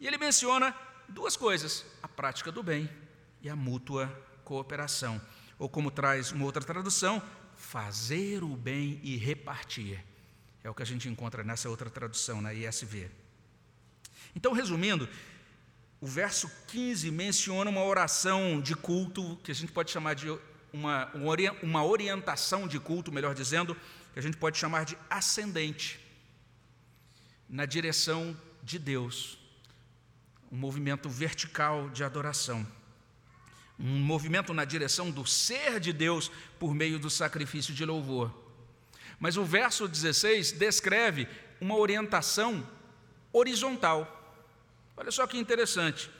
[0.00, 0.74] E ele menciona
[1.08, 2.88] duas coisas: a prática do bem
[3.42, 4.06] e a mútua
[4.44, 5.20] cooperação.
[5.58, 7.20] Ou como traz uma outra tradução,
[7.70, 10.02] fazer o bem e repartir.
[10.64, 13.10] É o que a gente encontra nessa outra tradução, na ISV.
[14.34, 15.06] Então, resumindo,
[16.00, 20.28] o verso 15 menciona uma oração de culto, que a gente pode chamar de
[20.72, 21.12] uma,
[21.62, 23.76] uma orientação de culto, melhor dizendo,
[24.14, 26.00] que a gente pode chamar de ascendente,
[27.46, 29.38] na direção de Deus,
[30.50, 32.66] um movimento vertical de adoração
[33.78, 38.34] um movimento na direção do ser de Deus por meio do sacrifício de louvor.
[39.20, 41.28] Mas o verso 16 descreve
[41.60, 42.68] uma orientação
[43.32, 44.14] horizontal.
[44.96, 46.10] Olha só que interessante.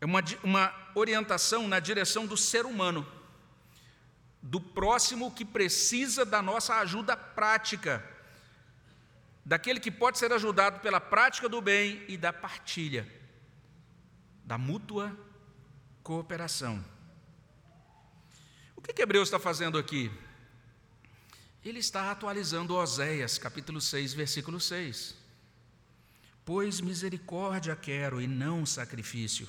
[0.00, 3.06] É uma, uma orientação na direção do ser humano,
[4.40, 8.02] do próximo que precisa da nossa ajuda prática,
[9.44, 13.06] daquele que pode ser ajudado pela prática do bem e da partilha,
[14.44, 15.16] da mútua
[16.02, 16.84] cooperação.
[18.76, 20.10] O que, que Hebreus está fazendo aqui?
[21.64, 25.14] Ele está atualizando Oséias, capítulo 6, versículo 6.
[26.44, 29.48] Pois misericórdia quero e não sacrifício,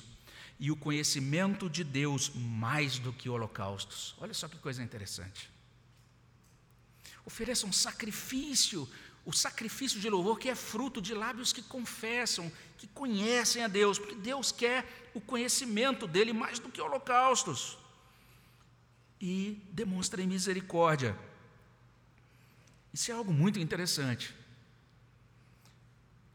[0.60, 4.14] e o conhecimento de Deus mais do que holocaustos.
[4.18, 5.50] Olha só que coisa interessante.
[7.26, 8.88] Ofereça um sacrifício,
[9.24, 13.98] o sacrifício de louvor que é fruto de lábios que confessam, que conhecem a Deus,
[13.98, 17.78] porque Deus quer o conhecimento dele mais do que holocaustos.
[19.20, 21.16] E demonstrem misericórdia.
[22.92, 24.34] Isso é algo muito interessante.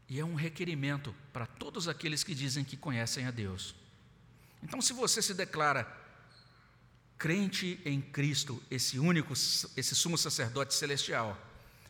[0.08, 3.74] E é um requerimento para todos aqueles que dizem que conhecem a Deus.
[4.62, 5.86] Então, se você se declara
[7.16, 11.38] crente em Cristo, esse único, esse sumo sacerdote celestial,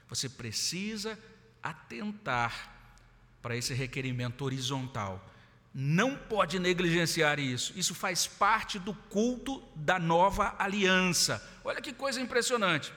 [0.08, 1.18] você precisa
[1.62, 2.76] atentar
[3.40, 5.29] para esse requerimento horizontal.
[5.72, 7.72] Não pode negligenciar isso.
[7.76, 11.46] Isso faz parte do culto da nova aliança.
[11.64, 12.92] Olha que coisa impressionante.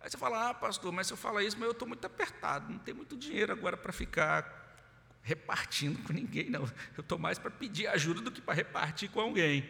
[0.00, 2.72] Aí você fala, ah, pastor, mas se eu falar isso, mas eu estou muito apertado,
[2.72, 4.60] não tem muito dinheiro agora para ficar
[5.22, 6.62] repartindo com ninguém, não.
[6.96, 9.68] Eu estou mais para pedir ajuda do que para repartir com alguém.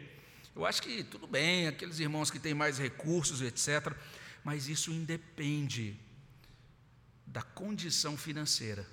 [0.54, 3.94] Eu acho que tudo bem, aqueles irmãos que têm mais recursos, etc.,
[4.44, 5.98] mas isso independe
[7.26, 8.86] da condição financeira.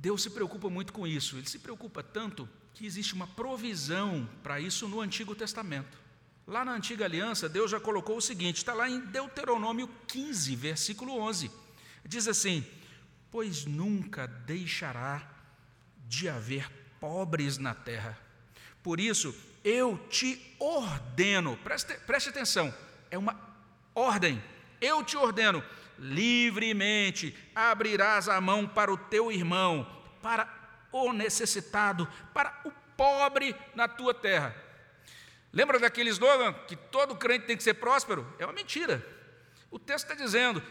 [0.00, 4.58] Deus se preocupa muito com isso, ele se preocupa tanto que existe uma provisão para
[4.58, 5.98] isso no Antigo Testamento.
[6.46, 11.18] Lá na Antiga Aliança, Deus já colocou o seguinte: está lá em Deuteronômio 15, versículo
[11.20, 11.50] 11.
[12.02, 12.66] Diz assim:
[13.30, 15.30] Pois nunca deixará
[16.08, 18.18] de haver pobres na terra.
[18.82, 22.74] Por isso, eu te ordeno, preste, preste atenção,
[23.10, 23.38] é uma
[23.94, 24.42] ordem.
[24.80, 25.62] Eu te ordeno,
[26.00, 29.86] livremente abrirás a mão para o teu irmão,
[30.22, 30.48] para
[30.90, 34.56] o necessitado, para o pobre na tua terra.
[35.52, 38.26] Lembra daquele slogan que todo crente tem que ser próspero?
[38.38, 39.04] É uma mentira.
[39.70, 40.62] O texto está dizendo: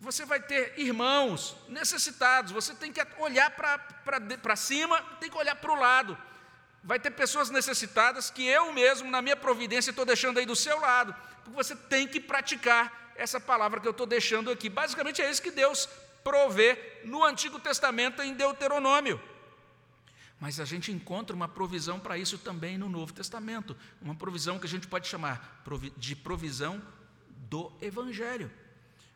[0.00, 5.72] você vai ter irmãos necessitados, você tem que olhar para cima, tem que olhar para
[5.72, 6.18] o lado.
[6.82, 10.80] Vai ter pessoas necessitadas que eu mesmo, na minha providência, estou deixando aí do seu
[10.80, 11.14] lado,
[11.44, 14.68] porque você tem que praticar essa palavra que eu estou deixando aqui.
[14.68, 15.88] Basicamente é isso que Deus
[16.22, 19.20] provê no Antigo Testamento em Deuteronômio.
[20.40, 24.66] Mas a gente encontra uma provisão para isso também no Novo Testamento, uma provisão que
[24.66, 25.62] a gente pode chamar
[25.96, 26.82] de provisão
[27.48, 28.50] do Evangelho.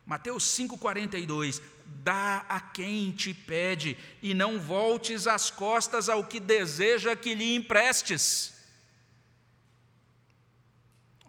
[0.05, 7.13] Mateus 5,42: Dá a quem te pede, e não voltes as costas ao que deseja
[7.13, 8.53] que lhe emprestes.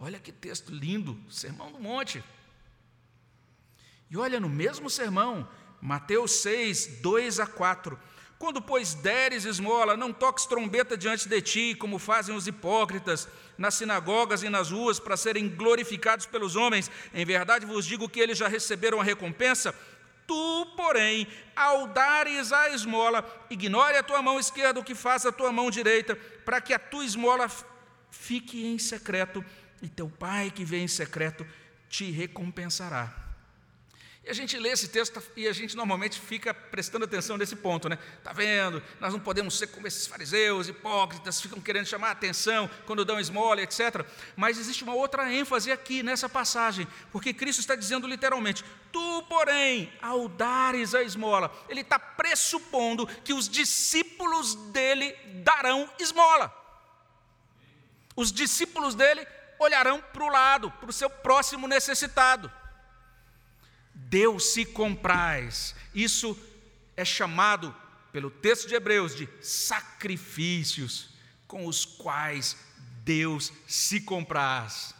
[0.01, 2.23] Olha que texto lindo, Sermão do Monte.
[4.11, 5.49] E olha no mesmo sermão,
[5.81, 7.99] Mateus 6, 2 a 4.
[8.39, 13.29] Quando, pois, deres esmola, não toques trombeta diante de ti, como fazem os hipócritas,
[13.59, 16.89] nas sinagogas e nas ruas, para serem glorificados pelos homens.
[17.13, 19.75] Em verdade vos digo que eles já receberam a recompensa.
[20.25, 25.33] Tu, porém, ao dares a esmola, ignore a tua mão esquerda o que faz a
[25.33, 27.51] tua mão direita, para que a tua esmola
[28.11, 29.45] fique em secreto,
[29.83, 31.47] e teu pai que vem em secreto
[31.89, 33.28] te recompensará.
[34.29, 37.89] E a gente lê esse texto e a gente normalmente fica prestando atenção nesse ponto,
[37.89, 37.99] né?
[38.18, 38.83] Está vendo?
[39.01, 43.18] Nós não podemos ser como esses fariseus, hipócritas, ficam querendo chamar a atenção quando dão
[43.18, 44.05] esmola, etc.
[44.37, 48.62] Mas existe uma outra ênfase aqui nessa passagem, porque Cristo está dizendo literalmente:
[48.93, 56.55] Tu, porém, ao dares a esmola, Ele está pressupondo que os discípulos dele darão esmola.
[58.14, 59.26] Os discípulos dele
[59.59, 62.53] olharão para o lado, para o seu próximo necessitado.
[64.09, 65.75] Deus se compraz.
[65.95, 66.37] Isso
[66.97, 67.75] é chamado
[68.13, 71.11] pelo texto de Hebreus de sacrifícios
[71.47, 72.57] com os quais
[73.05, 74.95] Deus se compraz.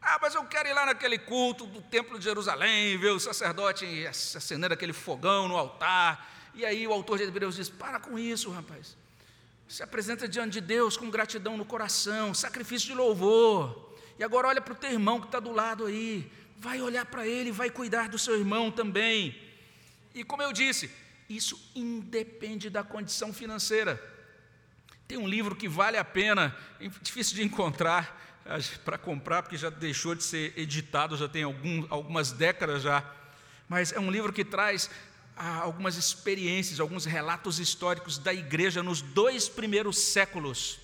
[0.00, 4.06] Ah, mas eu quero ir lá naquele culto do Templo de Jerusalém, ver o sacerdote
[4.06, 6.32] acendendo aquele fogão no altar.
[6.54, 8.96] E aí o autor de Hebreus diz: Para com isso, rapaz.
[9.68, 13.94] Se apresenta diante de Deus com gratidão no coração, sacrifício de louvor.
[14.16, 17.26] E agora olha para o teu irmão que está do lado aí vai olhar para
[17.26, 19.36] ele, vai cuidar do seu irmão também.
[20.14, 20.90] E como eu disse,
[21.28, 24.02] isso independe da condição financeira.
[25.06, 28.22] Tem um livro que vale a pena, é difícil de encontrar
[28.84, 33.04] para comprar, porque já deixou de ser editado, já tem algum, algumas décadas já.
[33.68, 34.88] Mas é um livro que traz
[35.36, 40.78] ah, algumas experiências, alguns relatos históricos da igreja nos dois primeiros séculos.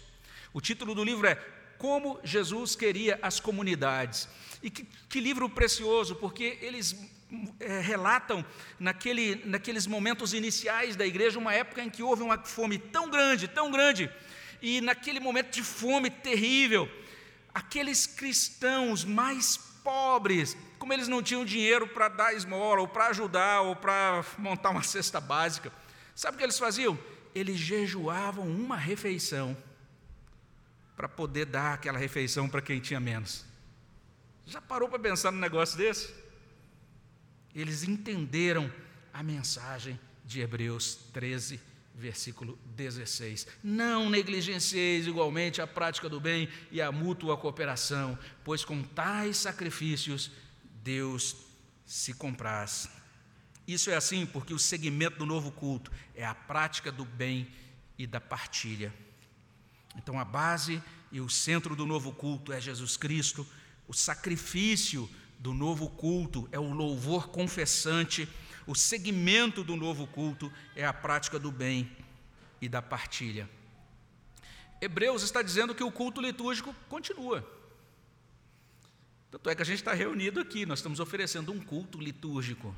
[0.52, 1.36] O título do livro é
[1.78, 4.28] Como Jesus Queria as Comunidades.
[4.62, 6.96] E que, que livro precioso, porque eles
[7.58, 8.44] é, relatam
[8.78, 13.48] naquele, naqueles momentos iniciais da igreja, uma época em que houve uma fome tão grande,
[13.48, 14.10] tão grande,
[14.60, 16.88] e naquele momento de fome terrível,
[17.52, 23.62] aqueles cristãos mais pobres, como eles não tinham dinheiro para dar esmola, ou para ajudar,
[23.62, 25.72] ou para montar uma cesta básica,
[26.14, 26.98] sabe o que eles faziam?
[27.34, 29.56] Eles jejuavam uma refeição
[30.96, 33.51] para poder dar aquela refeição para quem tinha menos.
[34.46, 36.12] Já parou para pensar num negócio desse?
[37.54, 38.72] Eles entenderam
[39.12, 41.60] a mensagem de Hebreus 13,
[41.94, 43.46] versículo 16.
[43.62, 50.30] Não negligencieis igualmente a prática do bem e a mútua cooperação, pois com tais sacrifícios
[50.82, 51.36] Deus
[51.84, 52.88] se compraz.
[53.66, 57.48] Isso é assim porque o segmento do novo culto é a prática do bem
[57.98, 58.92] e da partilha.
[59.96, 60.82] Então a base
[61.12, 63.46] e o centro do novo culto é Jesus Cristo
[63.86, 65.08] o sacrifício
[65.38, 68.28] do novo culto é o louvor confessante,
[68.66, 71.90] o segmento do novo culto é a prática do bem
[72.60, 73.48] e da partilha.
[74.80, 77.46] Hebreus está dizendo que o culto litúrgico continua.
[79.30, 82.76] Tanto é que a gente está reunido aqui, nós estamos oferecendo um culto litúrgico.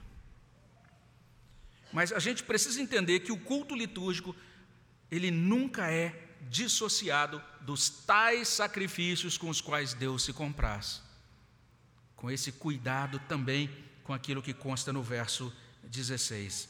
[1.92, 4.34] Mas a gente precisa entender que o culto litúrgico,
[5.10, 11.02] ele nunca é dissociado dos tais sacrifícios com os quais Deus se compraz.
[12.16, 13.70] Com esse cuidado também
[14.02, 15.52] com aquilo que consta no verso
[15.84, 16.68] 16.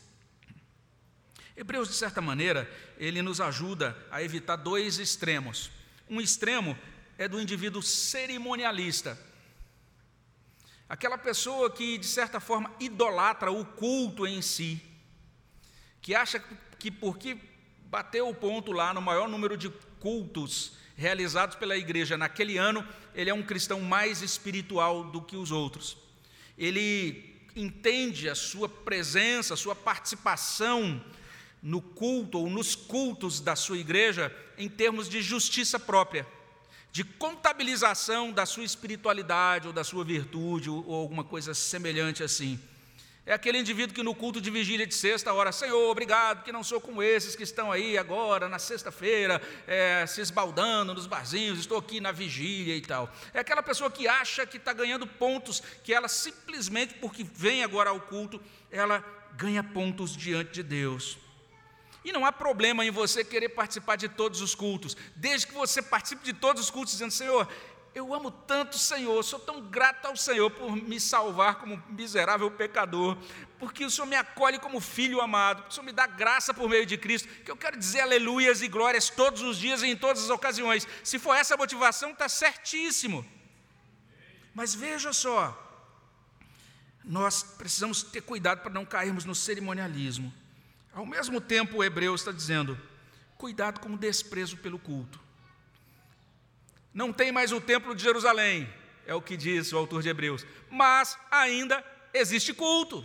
[1.57, 5.71] Hebreus, de certa maneira, ele nos ajuda a evitar dois extremos.
[6.09, 6.77] Um extremo
[7.17, 9.19] é do indivíduo cerimonialista,
[10.89, 14.83] aquela pessoa que, de certa forma, idolatra o culto em si,
[16.01, 16.43] que acha
[16.79, 17.39] que porque
[17.95, 19.71] bateu o ponto lá no maior número de
[20.01, 22.85] cultos realizados pela igreja naquele ano,
[23.15, 25.97] ele é um cristão mais espiritual do que os outros.
[26.59, 31.01] Ele entende a sua presença, a sua participação
[31.63, 36.27] no culto ou nos cultos da sua igreja em termos de justiça própria,
[36.91, 42.59] de contabilização da sua espiritualidade ou da sua virtude ou alguma coisa semelhante assim.
[43.27, 46.63] É aquele indivíduo que no culto de vigília de sexta ora, Senhor, obrigado que não
[46.63, 51.79] sou como esses que estão aí agora na sexta-feira, é, se esbaldando nos barzinhos, estou
[51.79, 53.11] aqui na vigília e tal.
[53.33, 57.89] É aquela pessoa que acha que está ganhando pontos, que ela simplesmente porque vem agora
[57.89, 58.39] ao culto,
[58.71, 59.03] ela
[59.33, 61.17] ganha pontos diante de Deus.
[62.05, 65.81] E não há problema em você querer participar de todos os cultos, desde que você
[65.81, 67.49] participe de todos os cultos, dizendo: Senhor,
[67.95, 72.51] eu amo tanto o Senhor, sou tão grato ao Senhor por me salvar como miserável
[72.51, 73.17] pecador,
[73.59, 76.69] porque o Senhor me acolhe como filho amado, porque o Senhor me dá graça por
[76.69, 79.97] meio de Cristo, que eu quero dizer aleluias e glórias todos os dias e em
[79.97, 80.89] todas as ocasiões.
[81.05, 83.25] Se for essa a motivação, está certíssimo.
[84.53, 85.57] Mas veja só,
[87.05, 90.35] nós precisamos ter cuidado para não cairmos no cerimonialismo.
[90.93, 92.77] Ao mesmo tempo, o Hebreu está dizendo:
[93.39, 95.24] cuidado com o desprezo pelo culto.
[96.95, 98.73] Não tem mais o templo de Jerusalém,
[99.05, 101.85] é o que diz o autor de Hebreus, mas ainda
[102.15, 103.05] existe culto.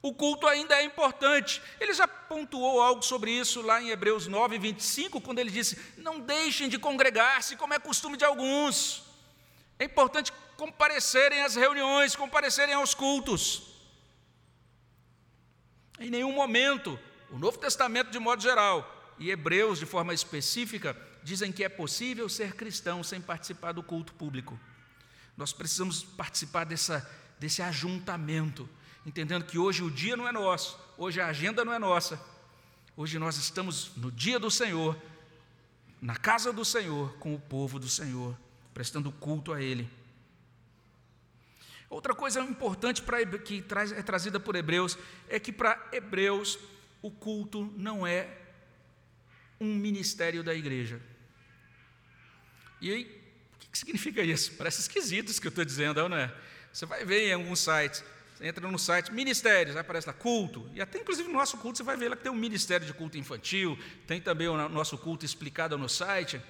[0.00, 1.60] O culto ainda é importante.
[1.80, 6.20] Ele já pontuou algo sobre isso lá em Hebreus 9, 25, quando ele disse: Não
[6.20, 9.04] deixem de congregar-se, como é costume de alguns.
[9.78, 13.62] É importante comparecerem às reuniões, comparecerem aos cultos.
[15.98, 16.98] Em nenhum momento,
[17.30, 20.96] o Novo Testamento de modo geral e Hebreus de forma específica
[21.26, 24.56] dizem que é possível ser cristão sem participar do culto público.
[25.36, 27.04] Nós precisamos participar dessa,
[27.36, 28.68] desse ajuntamento,
[29.04, 32.24] entendendo que hoje o dia não é nosso, hoje a agenda não é nossa.
[32.96, 34.96] Hoje nós estamos no dia do Senhor,
[36.00, 38.38] na casa do Senhor, com o povo do Senhor,
[38.72, 39.90] prestando culto a Ele.
[41.90, 43.02] Outra coisa importante
[43.44, 44.96] que traz, é trazida por Hebreus
[45.28, 46.56] é que para Hebreus
[47.02, 48.28] o culto não é
[49.60, 51.00] um ministério da igreja.
[52.80, 54.52] E aí, o que significa isso?
[54.52, 56.32] Parece esquisito isso que eu estou dizendo, não é?
[56.72, 58.04] Você vai ver em alguns sites,
[58.36, 61.84] você entra no site ministérios, aparece lá culto, e até inclusive no nosso culto você
[61.84, 65.24] vai ver lá que tem um ministério de culto infantil, tem também o nosso culto
[65.24, 66.40] explicado no site.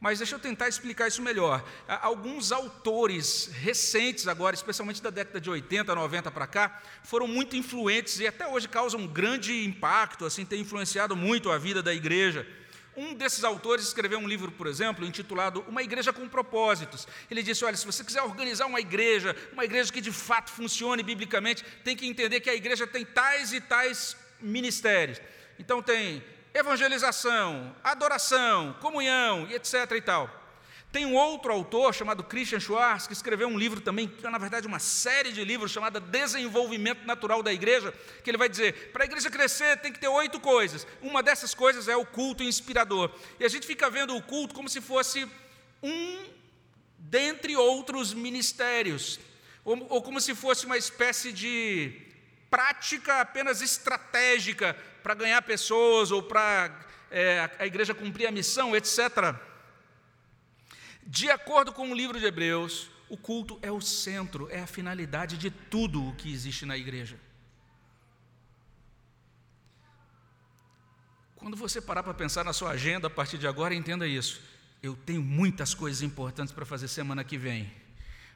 [0.00, 1.64] Mas deixa eu tentar explicar isso melhor.
[1.86, 8.18] Alguns autores recentes, agora, especialmente da década de 80, 90 para cá, foram muito influentes
[8.18, 12.44] e até hoje causam um grande impacto, assim, tem influenciado muito a vida da igreja.
[12.94, 17.08] Um desses autores escreveu um livro, por exemplo, intitulado Uma Igreja com Propósitos.
[17.30, 21.02] Ele disse: olha, se você quiser organizar uma igreja, uma igreja que de fato funcione
[21.02, 25.20] biblicamente, tem que entender que a igreja tem tais e tais ministérios.
[25.58, 26.22] Então, tem
[26.52, 29.90] evangelização, adoração, comunhão e etc.
[29.96, 30.41] e tal.
[30.92, 34.36] Tem um outro autor chamado Christian Schwartz que escreveu um livro também, que é na
[34.36, 39.04] verdade uma série de livros chamada Desenvolvimento Natural da Igreja, que ele vai dizer: para
[39.04, 40.86] a igreja crescer tem que ter oito coisas.
[41.00, 43.10] Uma dessas coisas é o culto inspirador.
[43.40, 45.26] E a gente fica vendo o culto como se fosse
[45.82, 46.26] um
[46.98, 49.18] dentre outros ministérios,
[49.64, 52.02] ou, ou como se fosse uma espécie de
[52.50, 56.70] prática apenas estratégica para ganhar pessoas ou para
[57.10, 59.34] é, a igreja cumprir a missão, etc.
[61.06, 65.36] De acordo com o livro de Hebreus, o culto é o centro, é a finalidade
[65.36, 67.18] de tudo o que existe na igreja.
[71.36, 74.40] Quando você parar para pensar na sua agenda a partir de agora, entenda isso.
[74.82, 77.70] Eu tenho muitas coisas importantes para fazer semana que vem,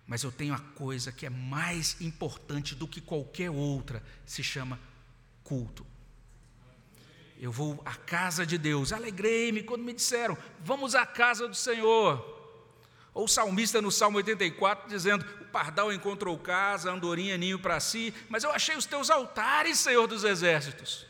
[0.07, 4.79] mas eu tenho a coisa que é mais importante do que qualquer outra, se chama
[5.43, 5.87] culto.
[7.39, 8.93] Eu vou à casa de Deus.
[8.93, 12.36] Alegrei-me quando me disseram: Vamos à casa do Senhor.
[13.17, 17.81] Ou o salmista no Salmo 84 dizendo: O pardal encontrou casa, a andorinha ninho para
[17.81, 21.07] si, mas eu achei os teus altares, Senhor dos exércitos.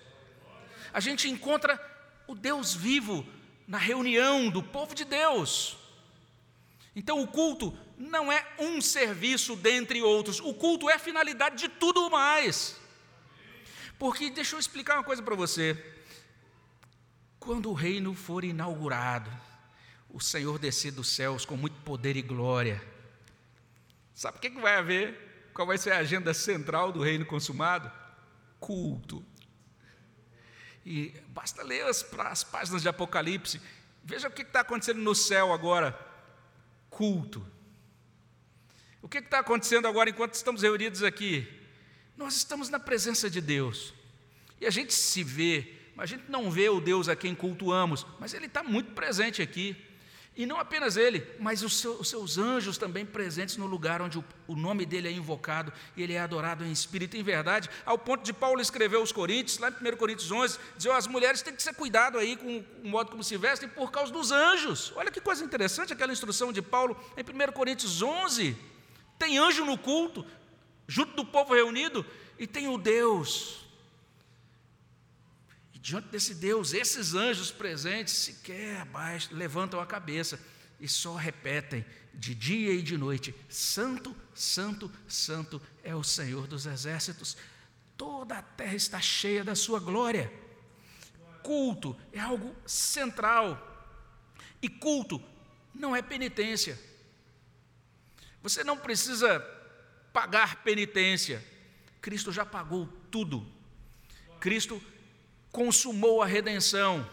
[0.93, 1.85] A gente encontra
[2.29, 3.27] o Deus vivo
[3.67, 5.77] na reunião do povo de Deus.
[6.95, 11.69] Então, o culto não é um serviço dentre outros, o culto é a finalidade de
[11.69, 12.77] tudo mais.
[13.99, 15.77] Porque, deixa eu explicar uma coisa para você.
[17.41, 19.29] Quando o reino for inaugurado,
[20.17, 22.83] o Senhor descer dos céus com muito poder e glória,
[24.15, 25.51] sabe o que, que vai haver?
[25.53, 27.93] Qual vai ser a agenda central do reino consumado?
[28.59, 29.23] Culto.
[30.87, 33.61] E basta ler as, as páginas de Apocalipse,
[34.03, 35.93] veja o que está acontecendo no céu agora
[36.89, 37.47] culto.
[39.03, 41.47] O que está acontecendo agora enquanto estamos reunidos aqui?
[42.17, 43.93] Nós estamos na presença de Deus.
[44.59, 48.33] E a gente se vê, a gente não vê o Deus a quem cultuamos, mas
[48.33, 49.86] Ele está muito presente aqui.
[50.37, 54.19] E não apenas ele, mas os seus, os seus anjos também presentes no lugar onde
[54.19, 57.71] o, o, nome dele é invocado e ele é adorado em espírito e em verdade,
[57.87, 61.07] ao ponto de Paulo escrever aos Coríntios, lá em 1 Coríntios 11, dizer: oh, as
[61.07, 64.31] mulheres têm que ser cuidado aí com o modo como se vestem por causa dos
[64.31, 64.93] anjos.
[64.95, 68.55] Olha que coisa interessante aquela instrução de Paulo em 1 Coríntios 11.
[69.19, 70.23] Tem anjo no culto,
[70.87, 72.05] junto do povo reunido,
[72.39, 73.66] e tem o Deus
[75.87, 80.37] Diante desse Deus, esses anjos presentes sequer abaixo, levantam a cabeça
[80.81, 86.67] e só repetem de dia e de noite: Santo, Santo, Santo é o Senhor dos
[86.67, 87.37] exércitos.
[87.97, 90.29] Toda a terra está cheia da sua glória.
[91.45, 93.57] Culto é algo central.
[94.61, 95.23] E culto
[95.73, 96.77] não é penitência.
[98.43, 99.39] Você não precisa
[100.13, 101.45] pagar penitência.
[102.01, 103.47] Cristo já pagou tudo.
[104.41, 104.83] Cristo
[105.57, 107.09] consumou a redenção.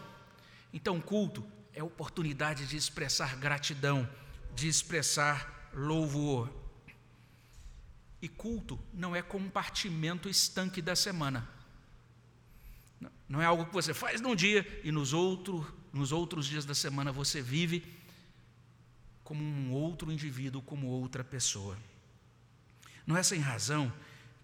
[0.70, 1.42] Então, culto
[1.72, 4.06] é oportunidade de expressar gratidão,
[4.54, 6.52] de expressar louvor.
[8.20, 11.48] E culto não é compartimento estanque da semana.
[13.26, 16.74] Não é algo que você faz num dia e nos, outro, nos outros dias da
[16.74, 17.96] semana você vive
[19.22, 21.78] como um outro indivíduo, como outra pessoa.
[23.06, 23.90] Não é sem razão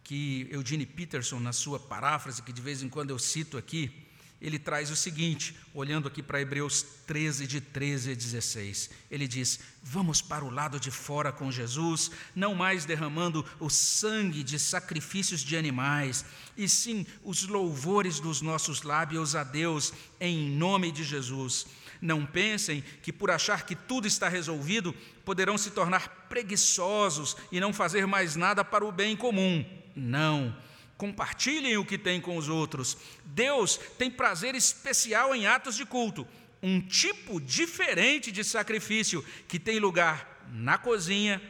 [0.05, 3.93] que Eugene Peterson, na sua paráfrase, que de vez em quando eu cito aqui,
[4.41, 8.91] ele traz o seguinte, olhando aqui para Hebreus 13, de 13 a 16.
[9.11, 14.43] Ele diz: Vamos para o lado de fora com Jesus, não mais derramando o sangue
[14.43, 16.25] de sacrifícios de animais,
[16.57, 21.67] e sim os louvores dos nossos lábios a Deus, em nome de Jesus.
[22.01, 27.75] Não pensem que, por achar que tudo está resolvido, poderão se tornar preguiçosos e não
[27.75, 29.80] fazer mais nada para o bem comum.
[29.95, 30.57] Não.
[30.97, 32.97] Compartilhem o que têm com os outros.
[33.25, 36.27] Deus tem prazer especial em atos de culto,
[36.63, 41.41] um tipo diferente de sacrifício que tem lugar na cozinha,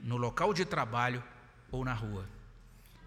[0.00, 1.22] no local de trabalho
[1.70, 2.28] ou na rua.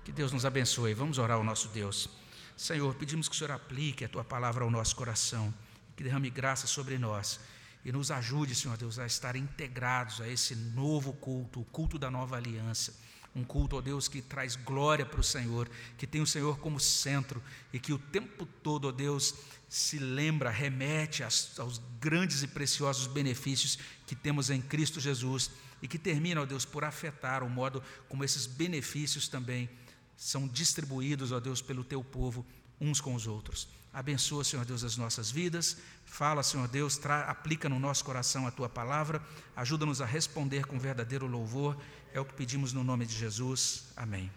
[0.06, 0.94] Que Deus nos abençoe.
[0.94, 2.10] Vamos orar ao nosso Deus.
[2.56, 5.54] Senhor, pedimos que o Senhor aplique a tua palavra ao nosso coração,
[5.96, 7.40] que derrame graça sobre nós
[7.84, 12.12] e nos ajude, Senhor Deus, a estar integrados a esse novo culto, o culto da
[12.12, 12.94] nova aliança
[13.36, 16.80] um culto, ó Deus, que traz glória para o Senhor, que tem o Senhor como
[16.80, 19.36] centro e que o tempo todo, ó Deus,
[19.68, 23.78] se lembra, remete aos, aos grandes e preciosos benefícios
[24.08, 25.52] que temos em Cristo Jesus
[25.82, 29.70] e que termina, ó Deus, por afetar o modo como esses benefícios também
[30.18, 32.46] são distribuídos, ó Deus, pelo teu povo
[32.82, 33.68] uns com os outros.
[33.92, 35.78] Abençoa, Senhor Deus, as nossas vidas.
[36.06, 39.22] Fala, Senhor Deus, aplica no nosso coração a tua palavra.
[39.56, 41.76] Ajuda-nos a responder com verdadeiro louvor
[42.14, 43.86] é o que pedimos no nome de Jesus.
[43.96, 44.30] Amém.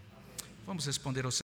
[0.67, 1.33] Vamos responder ao